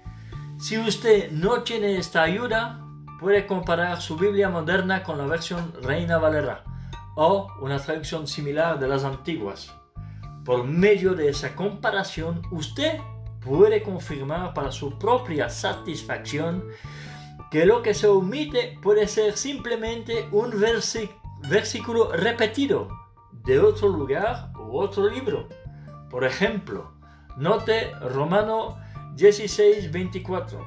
Si 0.59 0.77
usted 0.77 1.31
no 1.31 1.63
tiene 1.63 1.97
esta 1.97 2.21
ayuda, 2.23 2.85
puede 3.19 3.47
comparar 3.47 3.99
su 4.01 4.17
Biblia 4.17 4.49
moderna 4.49 5.01
con 5.03 5.17
la 5.17 5.25
versión 5.25 5.73
Reina 5.81 6.19
Valera 6.19 6.63
o 7.15 7.47
una 7.61 7.79
traducción 7.79 8.27
similar 8.27 8.79
de 8.79 8.87
las 8.87 9.03
antiguas. 9.03 9.73
Por 10.45 10.63
medio 10.63 11.15
de 11.15 11.29
esa 11.29 11.55
comparación, 11.55 12.43
usted 12.51 12.99
puede 13.39 13.81
confirmar 13.81 14.53
para 14.53 14.71
su 14.71 14.97
propia 14.99 15.49
satisfacción 15.49 16.65
que 17.49 17.65
lo 17.65 17.81
que 17.81 17.95
se 17.95 18.07
omite 18.07 18.77
puede 18.81 19.07
ser 19.07 19.35
simplemente 19.35 20.27
un 20.31 20.59
versículo 20.59 21.18
versículo 21.47 22.11
repetido 22.11 22.87
de 23.31 23.59
otro 23.59 23.87
lugar 23.89 24.51
u 24.57 24.77
otro 24.77 25.09
libro. 25.09 25.47
Por 26.09 26.23
ejemplo, 26.23 26.91
note 27.37 27.91
Romano 28.01 28.77
16, 29.15 29.91
24 29.91 30.65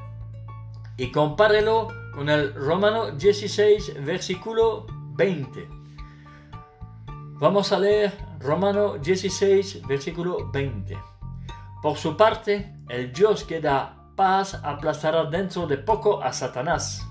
y 0.97 1.11
compárelo 1.11 1.89
con 2.15 2.29
el 2.29 2.55
Romano 2.55 3.11
16, 3.13 4.05
versículo 4.05 4.87
20. 5.15 5.69
Vamos 7.39 7.73
a 7.73 7.79
leer 7.79 8.13
Romano 8.39 8.99
16, 8.99 9.87
versículo 9.87 10.51
20. 10.53 10.99
Por 11.83 11.97
su 11.97 12.17
parte, 12.17 12.77
el 12.89 13.13
Dios 13.13 13.45
que 13.45 13.61
da 13.61 14.13
paz 14.15 14.61
aplastará 14.63 15.25
dentro 15.25 15.67
de 15.67 15.79
poco 15.79 16.23
a 16.23 16.33
Satanás, 16.33 17.05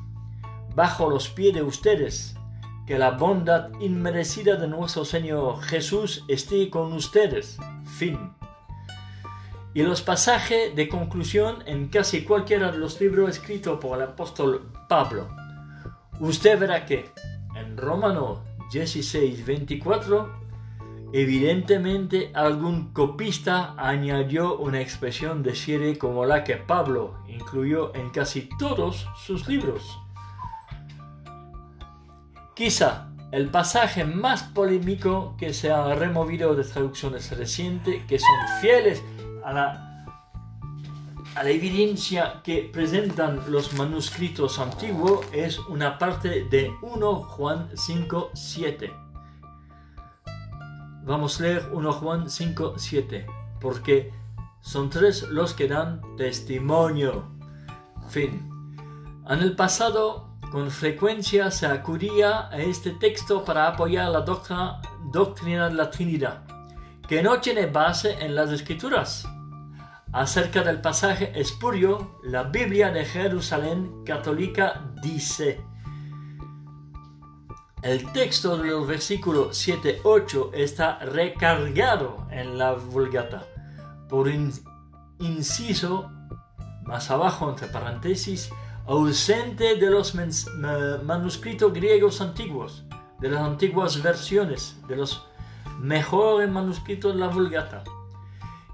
bajo 0.73 1.09
los 1.09 1.27
pies 1.29 1.53
de 1.53 1.63
ustedes 1.63 2.35
que 2.85 2.97
la 2.97 3.11
bondad 3.11 3.69
inmerecida 3.79 4.55
de 4.55 4.67
nuestro 4.67 5.05
Señor 5.05 5.61
Jesús 5.61 6.25
esté 6.27 6.69
con 6.69 6.93
ustedes. 6.93 7.57
Fin. 7.85 8.33
Y 9.73 9.83
los 9.83 10.01
pasajes 10.01 10.75
de 10.75 10.89
conclusión 10.89 11.63
en 11.65 11.87
casi 11.87 12.23
cualquiera 12.23 12.71
de 12.71 12.77
los 12.77 12.99
libros 12.99 13.29
escritos 13.29 13.79
por 13.79 13.97
el 13.97 14.03
apóstol 14.03 14.69
Pablo. 14.89 15.29
Usted 16.19 16.59
verá 16.59 16.85
que 16.85 17.09
en 17.55 17.77
Romano 17.77 18.43
16, 18.71 19.45
24, 19.45 20.29
evidentemente 21.13 22.31
algún 22.33 22.91
copista 22.91 23.73
añadió 23.77 24.57
una 24.57 24.81
expresión 24.81 25.43
de 25.43 25.55
cierre 25.55 25.97
como 25.97 26.25
la 26.25 26.43
que 26.43 26.57
Pablo 26.57 27.15
incluyó 27.27 27.95
en 27.95 28.09
casi 28.09 28.49
todos 28.59 29.07
sus 29.25 29.47
libros. 29.47 30.00
Quizá 32.53 33.11
el 33.31 33.49
pasaje 33.49 34.03
más 34.03 34.43
polémico 34.43 35.35
que 35.37 35.53
se 35.53 35.71
ha 35.71 35.95
removido 35.95 36.53
de 36.53 36.65
traducciones 36.65 37.31
recientes, 37.37 38.03
que 38.05 38.19
son 38.19 38.35
fieles 38.59 39.01
a 39.45 39.53
la, 39.53 39.87
evidencia 41.45 42.41
que 42.43 42.69
presentan 42.71 43.39
los 43.49 43.73
manuscritos 43.73 44.59
antiguos, 44.59 45.25
es 45.31 45.59
una 45.59 45.97
parte 45.97 46.45
de 46.45 46.71
1 46.81 47.15
Juan 47.23 47.69
5, 47.73 48.31
7. 48.33 48.93
Vamos 51.03 51.39
a 51.39 51.43
leer 51.43 51.69
1 51.71 51.93
Juan 51.93 52.29
5, 52.29 52.73
7, 52.77 53.25
porque 53.61 54.11
son 54.59 54.89
tres 54.89 55.23
los 55.29 55.53
que 55.53 55.69
dan 55.69 56.01
testimonio. 56.17 57.31
Fin. 58.09 58.49
En 59.27 59.39
el 59.39 59.55
pasado 59.55 60.30
con 60.51 60.69
frecuencia 60.69 61.49
se 61.49 61.65
acudía 61.65 62.49
a 62.49 62.57
este 62.57 62.91
texto 62.91 63.45
para 63.45 63.67
apoyar 63.67 64.09
la 64.09 64.19
doctrina, 64.19 65.69
de 65.69 65.73
la 65.73 65.89
Trinidad, 65.89 66.43
que 67.07 67.23
no 67.23 67.39
tiene 67.39 67.67
base 67.67 68.17
en 68.19 68.35
las 68.35 68.51
Escrituras. 68.51 69.25
Acerca 70.11 70.61
del 70.61 70.81
pasaje 70.81 71.31
espurio, 71.39 72.19
la 72.23 72.43
Biblia 72.43 72.91
de 72.91 73.05
Jerusalén 73.05 74.03
católica 74.03 74.91
dice, 75.01 75.63
el 77.81 78.11
texto 78.11 78.57
del 78.57 78.85
versículo 78.85 79.51
7-8 79.51 80.51
está 80.53 80.99
recargado 80.99 82.27
en 82.29 82.57
la 82.57 82.73
Vulgata. 82.73 83.45
Por 84.09 84.29
inciso, 85.19 86.11
más 86.83 87.09
abajo 87.09 87.49
entre 87.49 87.67
paréntesis, 87.67 88.51
ausente 88.91 89.75
de 89.75 89.89
los 89.89 90.13
manuscritos 91.03 91.71
griegos 91.71 92.19
antiguos, 92.19 92.83
de 93.21 93.29
las 93.29 93.41
antiguas 93.41 94.03
versiones, 94.03 94.75
de 94.89 94.97
los 94.97 95.25
mejores 95.79 96.49
manuscritos 96.49 97.13
de 97.13 97.19
la 97.21 97.29
Vulgata, 97.29 97.85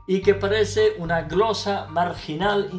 y 0.08 0.22
que 0.22 0.34
parece 0.34 0.96
una 0.98 1.22
glosa 1.24 1.86
marginal 1.92 2.72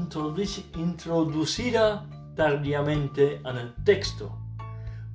introducida 0.74 2.09
tardíamente 2.35 3.37
en 3.44 3.57
el 3.57 3.72
texto, 3.85 4.37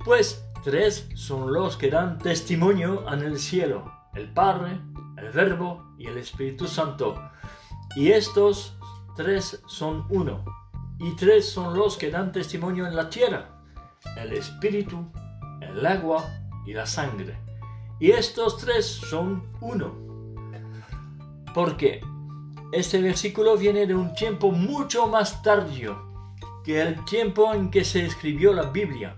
pues 0.02 0.46
tres 0.62 1.06
son 1.14 1.52
los 1.52 1.76
que 1.76 1.90
dan 1.90 2.16
testimonio 2.18 3.04
en 3.12 3.20
el 3.20 3.38
cielo, 3.38 3.92
el 4.14 4.32
Padre, 4.32 4.80
el 5.18 5.28
Verbo 5.30 5.94
y 5.98 6.06
el 6.06 6.16
Espíritu 6.16 6.68
Santo. 6.68 7.20
Y 7.96 8.12
estos 8.12 8.78
tres 9.14 9.62
son 9.66 10.06
uno. 10.08 10.63
Y 10.98 11.16
tres 11.16 11.48
son 11.48 11.76
los 11.76 11.96
que 11.96 12.10
dan 12.10 12.32
testimonio 12.32 12.86
en 12.86 12.96
la 12.96 13.10
tierra. 13.10 13.62
El 14.16 14.32
Espíritu, 14.32 15.10
el 15.60 15.84
agua 15.84 16.24
y 16.66 16.72
la 16.72 16.86
sangre. 16.86 17.38
Y 18.00 18.10
estos 18.10 18.58
tres 18.58 18.86
son 18.86 19.50
uno. 19.60 19.94
Porque 21.54 22.00
este 22.72 23.00
versículo 23.00 23.56
viene 23.56 23.86
de 23.86 23.94
un 23.94 24.14
tiempo 24.14 24.50
mucho 24.50 25.06
más 25.06 25.42
tardío 25.42 25.96
que 26.64 26.80
el 26.80 27.04
tiempo 27.04 27.52
en 27.54 27.70
que 27.70 27.84
se 27.84 28.04
escribió 28.04 28.52
la 28.52 28.70
Biblia 28.70 29.14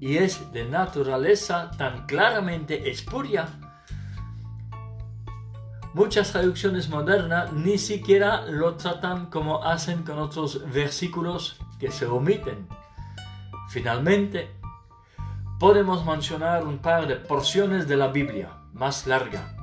y 0.00 0.16
es 0.16 0.52
de 0.52 0.64
naturaleza 0.64 1.70
tan 1.76 2.06
claramente 2.06 2.90
espuria. 2.90 3.48
Muchas 5.98 6.30
traducciones 6.30 6.88
modernas 6.88 7.52
ni 7.52 7.76
siquiera 7.76 8.46
lo 8.46 8.76
tratan 8.76 9.26
como 9.26 9.64
hacen 9.64 10.04
con 10.04 10.20
otros 10.20 10.62
versículos 10.72 11.58
que 11.80 11.90
se 11.90 12.06
omiten. 12.06 12.68
Finalmente, 13.68 14.48
podemos 15.58 16.06
mencionar 16.06 16.64
un 16.64 16.78
par 16.78 17.08
de 17.08 17.16
porciones 17.16 17.88
de 17.88 17.96
la 17.96 18.06
Biblia 18.06 18.60
más 18.72 19.08
larga, 19.08 19.56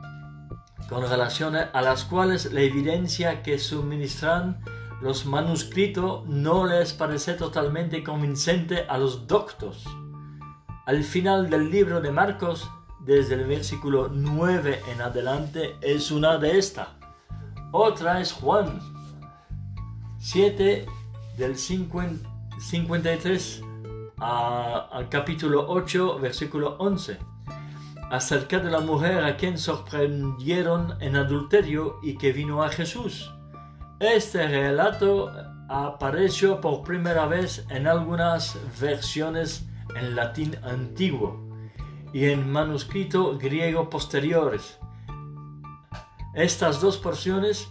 con 0.90 1.08
relación 1.08 1.56
a 1.56 1.82
las 1.82 2.04
cuales 2.04 2.52
la 2.52 2.60
evidencia 2.60 3.42
que 3.42 3.58
suministran 3.58 4.62
los 5.02 5.26
manuscritos 5.26 6.28
no 6.28 6.66
les 6.66 6.92
parece 6.92 7.36
totalmente 7.36 8.04
convincente 8.04 8.86
a 8.90 8.98
los 8.98 9.26
doctos. 9.26 9.86
Al 10.86 11.02
final 11.06 11.50
del 11.50 11.72
libro 11.72 12.02
de 12.02 12.12
Marcos, 12.12 12.70
desde 13.00 13.36
el 13.36 13.46
versículo 13.46 14.10
9 14.10 14.82
en 14.94 15.02
adelante, 15.02 15.76
es 15.82 16.12
una 16.12 16.38
de 16.38 16.58
estas. 16.58 16.88
Otra 17.72 18.22
es 18.22 18.32
Juan 18.32 18.80
7 20.20 20.86
del 21.38 21.58
53 21.58 23.62
al 24.18 25.10
capítulo 25.10 25.66
8, 25.68 26.20
versículo 26.20 26.78
11, 26.80 27.20
acerca 28.10 28.60
de 28.60 28.72
la 28.72 28.80
mujer 28.80 29.24
a 29.24 29.38
quien 29.38 29.58
sorprendieron 29.58 30.96
en 31.02 31.16
adulterio 31.16 32.00
y 32.02 32.18
que 32.18 32.32
vino 32.32 32.64
a 32.64 32.70
Jesús. 32.70 33.32
Este 34.00 34.48
relato 34.48 35.32
apareció 35.70 36.62
por 36.62 36.84
primera 36.84 37.28
vez 37.28 37.66
en 37.70 37.88
algunas 37.88 38.58
versiones 38.80 39.68
en 39.96 40.16
latín 40.16 40.56
antiguo 40.64 41.45
y 42.16 42.30
en 42.30 42.50
manuscrito 42.50 43.38
griego 43.38 43.90
posteriores. 43.90 44.80
Estas 46.34 46.80
dos 46.80 46.96
porciones, 46.96 47.70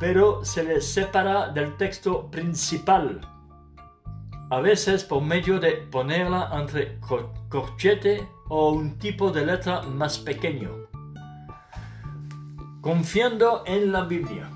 pero 0.00 0.42
se 0.42 0.62
les 0.62 0.90
separa 0.90 1.50
del 1.50 1.76
texto 1.76 2.30
principal, 2.30 3.20
a 4.48 4.60
veces 4.60 5.04
por 5.04 5.22
medio 5.22 5.60
de 5.60 5.72
ponerla 5.72 6.48
entre 6.58 6.98
corchete 7.50 8.26
o 8.48 8.70
un 8.70 8.98
tipo 8.98 9.32
de 9.32 9.44
letra 9.44 9.82
más 9.82 10.18
pequeño. 10.18 10.70
Confiando 12.80 13.64
en 13.66 13.92
la 13.92 14.04
Biblia. 14.04 14.48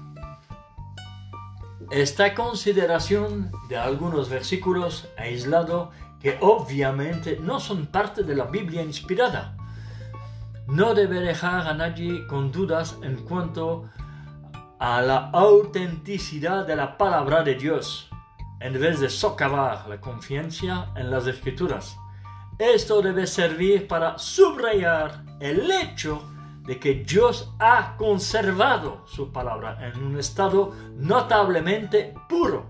Esta 1.91 2.33
consideración 2.33 3.53
de 3.69 3.77
algunos 3.77 4.31
versículos 4.31 5.07
aislados 5.19 5.91
que 6.23 6.39
obviamente 6.41 7.39
no 7.41 7.59
son 7.59 7.87
parte 7.87 8.23
de 8.23 8.35
la 8.35 8.45
Biblia 8.45 8.83
inspirada 8.83 9.57
no 10.67 10.95
debe 10.95 11.21
dejar 11.21 11.67
a 11.67 11.75
nadie 11.75 12.27
con 12.27 12.53
dudas 12.53 12.97
en 13.03 13.17
cuanto 13.25 13.91
a 14.79 15.03
la 15.03 15.31
autenticidad 15.31 16.67
de 16.67 16.77
la 16.77 16.97
palabra 16.97 17.43
de 17.43 17.55
Dios, 17.57 18.09
en 18.61 18.81
vez 18.81 19.01
de 19.01 19.11
socavar 19.11 19.89
la 19.89 20.01
confianza 20.01 20.89
en 20.97 21.11
las 21.11 21.27
escrituras. 21.27 21.97
Esto 22.59 23.03
debe 23.03 23.27
servir 23.27 23.89
para 23.89 24.19
subrayar 24.19 25.25
el 25.41 25.71
hecho 25.71 26.23
de 26.67 26.79
que 26.79 26.95
Dios 26.95 27.53
ha 27.59 27.97
conservado 27.97 29.03
su 29.07 29.33
palabra 29.33 29.79
en 29.89 30.03
un 30.03 30.19
estado 30.19 30.73
notablemente 30.97 32.15
puro. 32.29 32.69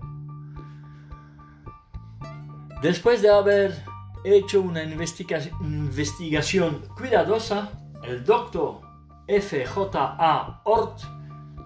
Después 2.83 3.21
de 3.21 3.29
haber 3.29 3.81
hecho 4.25 4.59
una 4.59 4.83
investigación 4.83 6.81
cuidadosa, 6.97 7.71
el 8.03 8.25
doctor 8.25 8.81
F.J.A. 9.25 10.61
Ort 10.65 10.99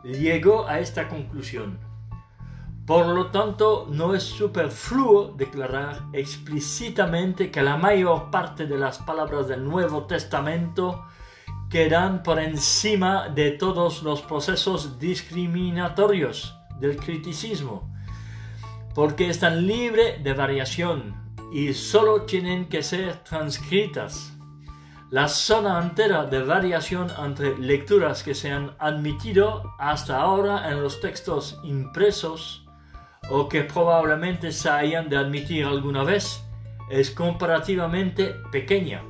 llegó 0.04 0.68
a 0.68 0.80
esta 0.80 1.08
conclusión. 1.08 1.80
Por 2.86 3.08
lo 3.08 3.32
tanto, 3.32 3.88
no 3.90 4.14
es 4.14 4.22
superfluo 4.22 5.34
declarar 5.36 6.04
explícitamente 6.14 7.50
que 7.50 7.64
la 7.64 7.78
mayor 7.78 8.30
parte 8.30 8.68
de 8.68 8.78
las 8.78 9.00
palabras 9.00 9.48
del 9.48 9.64
Nuevo 9.66 10.06
Testamento 10.06 11.04
quedan 11.68 12.22
por 12.22 12.38
encima 12.38 13.28
de 13.30 13.50
todos 13.54 14.04
los 14.04 14.22
procesos 14.22 15.00
discriminatorios 15.00 16.56
del 16.80 16.96
criticismo, 16.98 17.97
porque 18.98 19.30
están 19.30 19.68
libres 19.68 20.24
de 20.24 20.34
variación 20.34 21.14
y 21.54 21.72
solo 21.76 22.24
tienen 22.24 22.68
que 22.68 22.82
ser 22.82 23.18
transcritas. 23.18 24.34
La 25.12 25.28
zona 25.28 25.80
entera 25.80 26.26
de 26.26 26.42
variación 26.42 27.12
entre 27.24 27.56
lecturas 27.60 28.24
que 28.24 28.34
se 28.34 28.50
han 28.50 28.76
admitido 28.80 29.72
hasta 29.78 30.20
ahora 30.20 30.72
en 30.72 30.82
los 30.82 31.00
textos 31.00 31.60
impresos 31.64 32.66
o 33.30 33.48
que 33.48 33.62
probablemente 33.62 34.52
se 34.52 34.68
hayan 34.68 35.10
de 35.10 35.18
admitir 35.18 35.66
alguna 35.66 36.04
vez 36.04 36.42
es 36.90 37.12
comparativamente 37.12 38.34
pequeña 38.52 39.04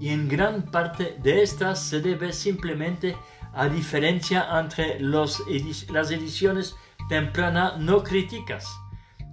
y 0.00 0.10
en 0.10 0.28
gran 0.28 0.70
parte 0.70 1.16
de 1.20 1.42
estas 1.42 1.82
se 1.82 2.00
debe 2.00 2.32
simplemente 2.32 3.16
a 3.54 3.66
diferencia 3.68 4.46
entre 4.56 5.00
los 5.00 5.42
las 5.90 6.12
ediciones 6.12 6.76
tempranas 7.08 7.76
no 7.78 8.04
críticas 8.04 8.68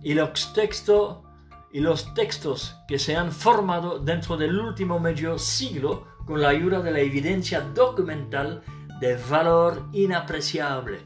y 0.03 0.13
los, 0.13 0.53
texto, 0.53 1.23
y 1.71 1.79
los 1.79 2.13
textos 2.13 2.75
que 2.87 2.99
se 2.99 3.15
han 3.15 3.31
formado 3.31 3.99
dentro 3.99 4.37
del 4.37 4.59
último 4.59 4.99
medio 4.99 5.37
siglo 5.37 6.07
con 6.25 6.41
la 6.41 6.49
ayuda 6.49 6.81
de 6.81 6.91
la 6.91 6.99
evidencia 6.99 7.61
documental 7.61 8.63
de 8.99 9.15
valor 9.29 9.87
inapreciable 9.93 10.99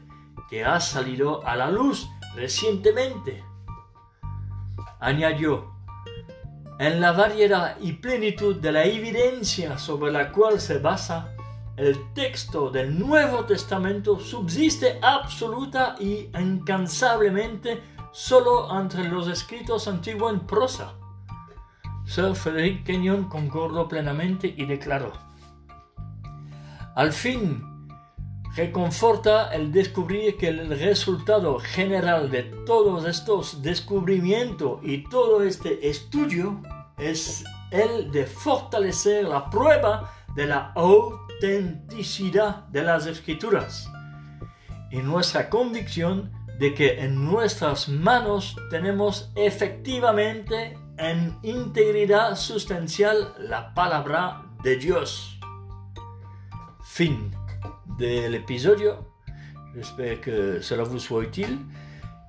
que 0.50 0.64
ha 0.64 0.80
salido 0.80 1.46
a 1.46 1.56
la 1.56 1.70
luz 1.70 2.08
recientemente. 2.34 3.44
Añadió, 5.00 5.74
en 6.78 7.00
la 7.00 7.12
variedad 7.12 7.76
y 7.80 7.94
plenitud 7.94 8.56
de 8.56 8.72
la 8.72 8.84
evidencia 8.84 9.78
sobre 9.78 10.12
la 10.12 10.30
cual 10.30 10.60
se 10.60 10.78
basa 10.78 11.34
el 11.76 12.12
texto 12.12 12.70
del 12.70 12.98
Nuevo 12.98 13.44
Testamento 13.44 14.18
subsiste 14.18 14.98
absoluta 15.00 15.94
y 16.00 16.28
incansablemente 16.36 17.80
solo 18.18 18.68
entre 18.76 19.04
los 19.04 19.28
escritos 19.28 19.86
antiguos 19.86 20.32
en 20.32 20.40
prosa. 20.40 20.94
Sir 22.04 22.34
Frederick 22.34 22.84
Kenyon 22.84 23.28
concordó 23.28 23.86
plenamente 23.86 24.52
y 24.56 24.66
declaró, 24.66 25.12
al 26.96 27.12
fin, 27.12 27.62
reconforta 28.56 29.54
el 29.54 29.70
descubrir 29.70 30.36
que 30.36 30.48
el 30.48 30.68
resultado 30.80 31.60
general 31.60 32.28
de 32.28 32.42
todos 32.66 33.04
estos 33.04 33.62
descubrimientos 33.62 34.80
y 34.82 35.04
todo 35.04 35.44
este 35.44 35.88
estudio 35.88 36.60
es 36.98 37.44
el 37.70 38.10
de 38.10 38.26
fortalecer 38.26 39.28
la 39.28 39.48
prueba 39.48 40.12
de 40.34 40.46
la 40.46 40.72
autenticidad 40.74 42.66
de 42.66 42.82
las 42.82 43.06
escrituras 43.06 43.88
y 44.90 44.96
nuestra 44.96 45.48
convicción 45.48 46.36
de 46.58 46.74
que 46.74 47.00
en 47.04 47.24
nuestras 47.24 47.88
manos 47.88 48.56
tenemos 48.70 49.30
efectivamente 49.36 50.76
en 50.98 51.38
integridad 51.42 52.36
sustancial 52.36 53.34
la 53.38 53.72
palabra 53.74 54.42
de 54.64 54.76
Dios. 54.76 55.38
Fin 56.82 57.30
del 57.98 58.34
épisode. 58.34 58.98
J'espère 59.74 60.20
que 60.20 60.60
cela 60.60 60.82
vous 60.82 60.98
soit 60.98 61.22
utile 61.22 61.58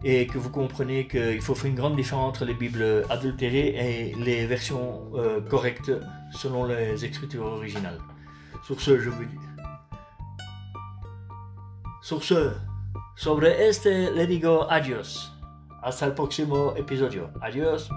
et 0.03 0.27
que 0.27 0.37
vous 0.37 0.51
comprenez 0.51 1.07
qu'il 1.07 1.41
faut 1.41 1.55
faire 1.55 1.71
une 1.71 1.75
grande 1.75 1.95
différence 1.95 2.29
entre 2.29 2.45
les 2.45 2.53
Bibles 2.53 3.05
adultérées 3.09 3.75
et 3.75 4.15
les 4.15 4.45
versions 4.45 5.11
euh, 5.15 5.41
correctes 5.41 5.91
selon 6.31 6.65
les 6.65 7.03
écritures 7.03 7.45
originales. 7.45 7.99
Sur 8.63 8.79
ce, 8.79 8.99
je 8.99 9.09
vous 9.09 9.25
dis. 9.25 9.37
Sur 12.01 12.23
ce, 12.23 12.51
sobre 13.19 13.67
este 13.67 14.11
le 14.11 14.25
digo 14.25 14.65
adiós. 14.71 15.33
Hasta 15.81 16.05
el 16.05 16.13
próximo 16.13 16.73
episodio. 16.77 17.31
Adiós. 17.41 17.89